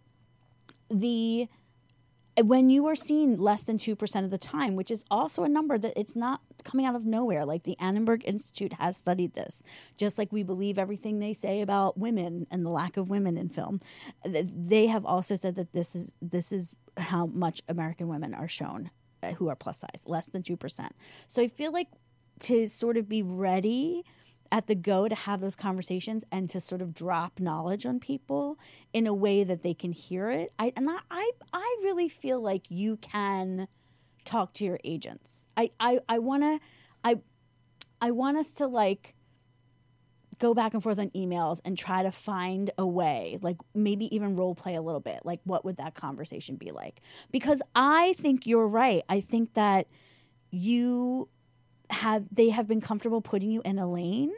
[0.90, 1.48] the
[2.42, 5.78] when you are seen less than 2% of the time, which is also a number
[5.78, 7.46] that it's not coming out of nowhere.
[7.46, 9.62] Like the Annenberg Institute has studied this,
[9.98, 13.50] just like we believe everything they say about women and the lack of women in
[13.50, 13.82] film.
[14.26, 18.90] They have also said that this is this is how much American women are shown
[19.24, 20.90] Uh, who are plus size, less than 2%.
[21.28, 21.88] So I feel like
[22.42, 24.04] to sort of be ready
[24.52, 28.60] at the go to have those conversations and to sort of drop knowledge on people
[28.92, 30.52] in a way that they can hear it.
[30.60, 33.68] I and I I, I really feel like you can
[34.26, 35.48] talk to your agents.
[35.56, 36.60] I I, I wanna
[37.04, 37.20] I
[38.02, 39.16] I want us to like
[40.44, 44.36] go back and forth on emails and try to find a way, like maybe even
[44.36, 45.22] role play a little bit.
[45.24, 47.00] Like what would that conversation be like?
[47.32, 49.04] Because I think you're right.
[49.08, 49.88] I think that
[50.52, 51.30] you
[51.90, 54.34] have they have been comfortable putting you in a lane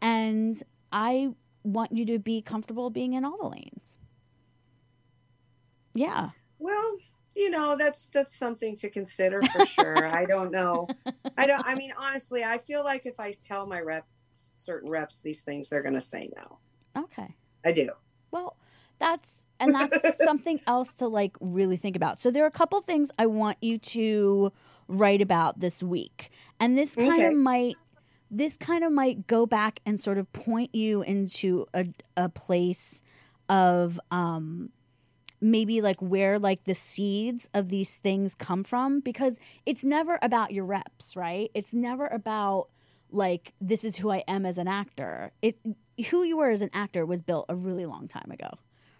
[0.00, 1.30] and I
[1.64, 3.98] want you to be comfortable being in all the lanes.
[5.94, 6.30] Yeah.
[6.60, 6.96] Well,
[7.34, 10.06] you know, that's that's something to consider for sure.
[10.06, 10.86] I don't know.
[11.36, 14.06] I don't I mean honestly, I feel like if I tell my reps
[14.54, 16.58] certain reps these things, they're gonna say no.
[16.96, 17.36] Okay.
[17.64, 17.90] I do.
[18.30, 18.56] Well,
[18.98, 22.18] that's and that's something else to like really think about.
[22.18, 24.52] So there are a couple things I want you to
[24.88, 26.30] write about this week.
[26.58, 27.26] And this kind Okay.
[27.26, 27.76] of might
[28.30, 31.86] this kind of might go back and sort of point you into a
[32.16, 33.02] a place
[33.48, 34.70] of um
[35.40, 40.52] maybe like where like the seeds of these things come from because it's never about
[40.52, 41.50] your reps, right?
[41.54, 42.68] It's never about
[43.12, 45.32] like this is who I am as an actor.
[45.42, 45.58] It
[46.10, 48.50] who you were as an actor was built a really long time ago,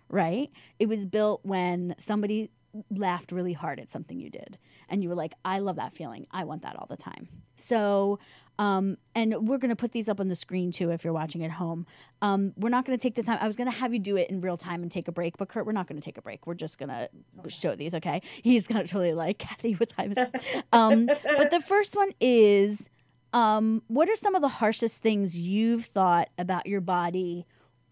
[0.09, 0.51] right?
[0.79, 2.51] It was built when somebody
[2.89, 4.57] laughed really hard at something you did
[4.89, 6.27] and you were like, "I love that feeling.
[6.31, 8.19] I want that all the time." So,
[8.61, 11.43] um, and we're going to put these up on the screen too if you're watching
[11.45, 11.87] at home.
[12.21, 13.39] Um, we're not going to take the time.
[13.41, 15.39] I was going to have you do it in real time and take a break,
[15.39, 16.47] but Kurt, we're not going to take a break.
[16.47, 17.09] We're just going to
[17.49, 18.21] show these, okay?
[18.43, 20.65] He's going to totally like, Kathy, what time is it?
[20.73, 22.91] um, but the first one is
[23.33, 27.47] um, what are some of the harshest things you've thought about your body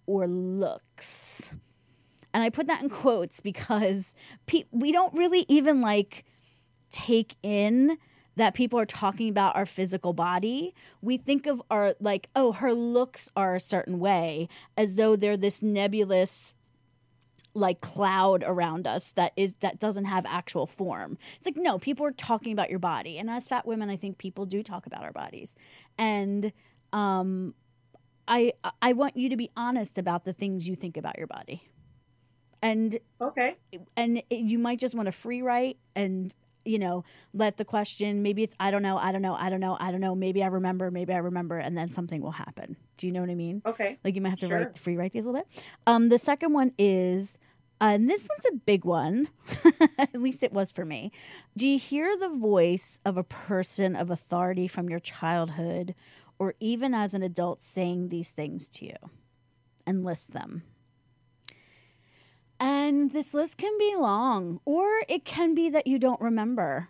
[0.06, 1.54] or looks?
[2.34, 4.14] And I put that in quotes because
[4.46, 6.24] pe- we don't really even like
[6.90, 7.98] take in
[8.36, 10.74] that people are talking about our physical body.
[11.02, 15.36] We think of our like, oh, her looks are a certain way, as though they're
[15.36, 16.54] this nebulous
[17.58, 21.18] like cloud around us that is that doesn't have actual form.
[21.36, 23.18] It's like no, people are talking about your body.
[23.18, 25.56] And as fat women, I think people do talk about our bodies.
[25.98, 26.52] And
[26.92, 27.54] um
[28.26, 28.52] I
[28.82, 31.62] I want you to be honest about the things you think about your body.
[32.62, 33.56] And Okay.
[33.96, 36.32] and you might just want to free write and
[36.64, 39.60] you know let the question maybe it's i don't know i don't know i don't
[39.60, 42.76] know i don't know maybe i remember maybe i remember and then something will happen
[42.96, 43.96] do you know what i mean Okay.
[44.04, 44.58] like you might have to Sure.
[44.58, 47.38] write free write these a little bit um the second one is
[47.80, 49.28] uh, and this one's a big one
[49.98, 51.10] at least it was for me
[51.56, 55.94] do you hear the voice of a person of authority from your childhood
[56.38, 58.96] or even as an adult saying these things to you
[59.86, 60.62] and list them
[62.60, 66.88] and this list can be long, or it can be that you don't remember.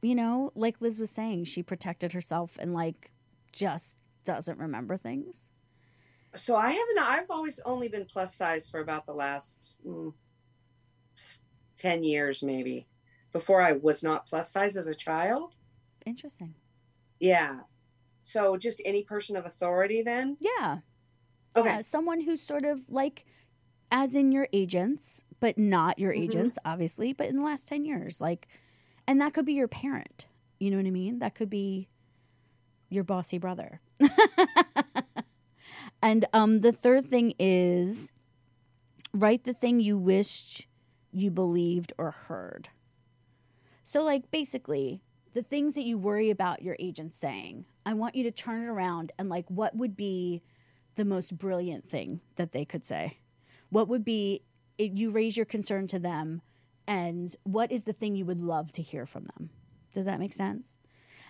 [0.00, 3.12] You know, like Liz was saying, she protected herself and like
[3.52, 5.50] just doesn't remember things.
[6.34, 10.14] So I haven't I've always only been plus size for about the last mm,
[11.78, 12.86] 10 years maybe.
[13.32, 15.56] Before I was not plus size as a child.
[16.04, 16.54] Interesting.
[17.18, 17.60] Yeah.
[18.22, 20.36] So just any person of authority then?
[20.40, 20.78] Yeah.
[21.56, 21.68] Okay.
[21.68, 23.24] Yeah, someone who's sort of like,
[23.90, 26.20] as in your agents, but not your Mhm.
[26.22, 28.20] agents, obviously, but in the last 10 years.
[28.20, 28.48] Like,
[29.06, 30.26] and that could be your parent.
[30.60, 31.18] You know what I mean?
[31.18, 31.88] That could be
[32.88, 33.80] your bossy brother.
[36.02, 38.12] and um, the third thing is
[39.12, 40.66] write the thing you wished
[41.12, 42.70] you believed or heard.
[43.84, 45.02] So, like, basically,
[45.32, 48.68] the things that you worry about your agent saying, I want you to turn it
[48.68, 50.42] around and, like, what would be
[50.96, 53.18] the most brilliant thing that they could say?
[53.70, 54.42] What would be
[54.78, 56.42] you raise your concern to them
[56.86, 59.50] and what is the thing you would love to hear from them?
[59.94, 60.76] Does that make sense?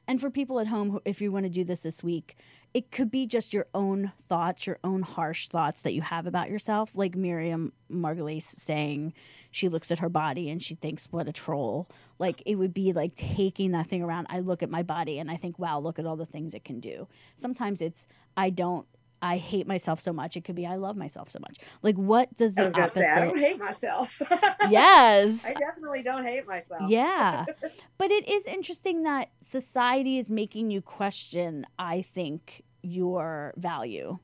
[0.08, 2.36] And for people at home, if you want to do this this week,
[2.74, 6.48] it could be just your own thoughts, your own harsh thoughts that you have about
[6.48, 6.96] yourself.
[6.96, 9.12] Like Miriam Margolyes saying
[9.50, 11.88] she looks at her body and she thinks, what a troll.
[12.18, 14.26] Like it would be like taking that thing around.
[14.30, 16.64] I look at my body and I think, wow, look at all the things it
[16.64, 17.08] can do.
[17.36, 18.06] Sometimes it's,
[18.36, 18.86] I don't.
[19.22, 20.36] I hate myself so much.
[20.36, 21.58] It could be I love myself so much.
[21.82, 23.02] Like, what does I the was opposite?
[23.04, 24.20] say I don't hate myself.
[24.68, 26.90] yes, I definitely don't hate myself.
[26.90, 27.44] yeah.
[27.98, 34.18] But it is interesting that society is making you question, I think, your value.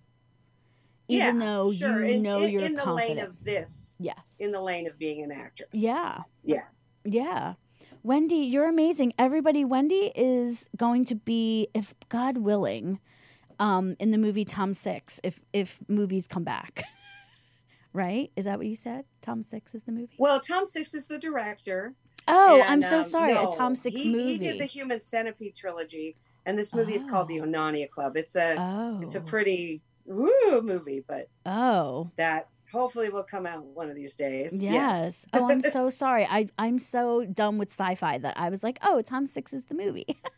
[1.06, 2.04] Even Yeah, though sure.
[2.04, 3.16] you in, know in, you're in the confident.
[3.18, 4.38] lane of this, yes.
[4.40, 5.70] in the lane of being an actress.
[5.72, 6.22] Yeah.
[6.44, 6.64] Yeah.
[7.04, 7.54] Yeah.
[8.04, 9.12] Wendi, you're amazing.
[9.18, 12.98] Everybody, Wendi is going to be, if God willing,
[13.58, 16.82] um, in the movie Tom Six, if if movies come back.
[17.92, 18.30] right?
[18.36, 19.04] Is that what you said?
[19.22, 20.16] Tom Six is the movie?
[20.18, 21.94] Well, Tom Six is the director.
[22.26, 23.34] Oh, I'm so um, sorry.
[23.34, 24.32] no, a Tom Six he, movie.
[24.32, 27.44] He did the Human Centipede trilogy, and this movie is called The Oh.
[27.44, 28.16] Onania Club.
[28.16, 29.00] It's a oh.
[29.02, 32.10] it's a pretty woo movie, but Oh.
[32.16, 34.50] that hopefully will come out one of these days.
[34.52, 35.26] Yes.
[35.32, 36.26] oh, I'm so sorry.
[36.28, 39.74] I I'm so dumb with sci-fi that I was like, oh, Tom Six is the
[39.74, 40.06] movie.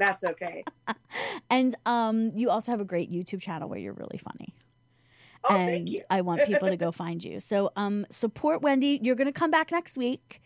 [0.00, 0.64] That's okay.
[1.50, 4.54] and um, you also have a great YouTube channel where you're really funny.
[5.48, 6.00] Oh, and thank you.
[6.10, 7.38] I want people to go find you.
[7.38, 8.98] So um, support Wendi.
[9.02, 10.40] You're going to come back next week,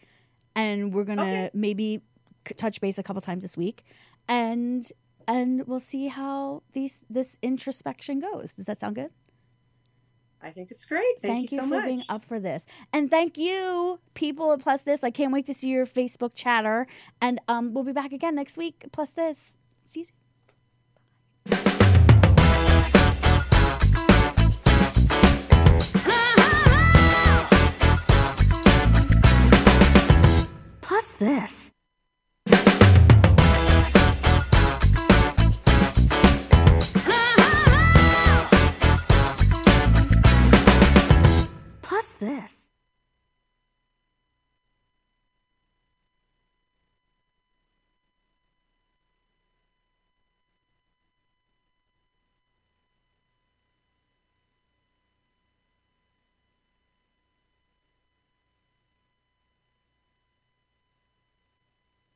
[0.55, 1.51] and we're going to Okay.
[1.55, 2.03] maybe
[2.57, 3.85] touch base a couple times this week,
[4.29, 4.87] and
[5.27, 8.55] and we'll see how these this introspection goes.
[8.55, 9.11] Does that sound good?
[10.45, 11.03] I think it's great.
[11.23, 11.85] Thank, thank you, you so for much.
[11.87, 15.03] being up for this, and thank you, people at Plus This.
[15.03, 16.87] I can't wait to see your Facebook chatter,
[17.21, 18.85] and um, we'll be back again next week.
[18.93, 19.57] Plus This,
[19.89, 20.07] see you.
[30.83, 31.74] Plus this.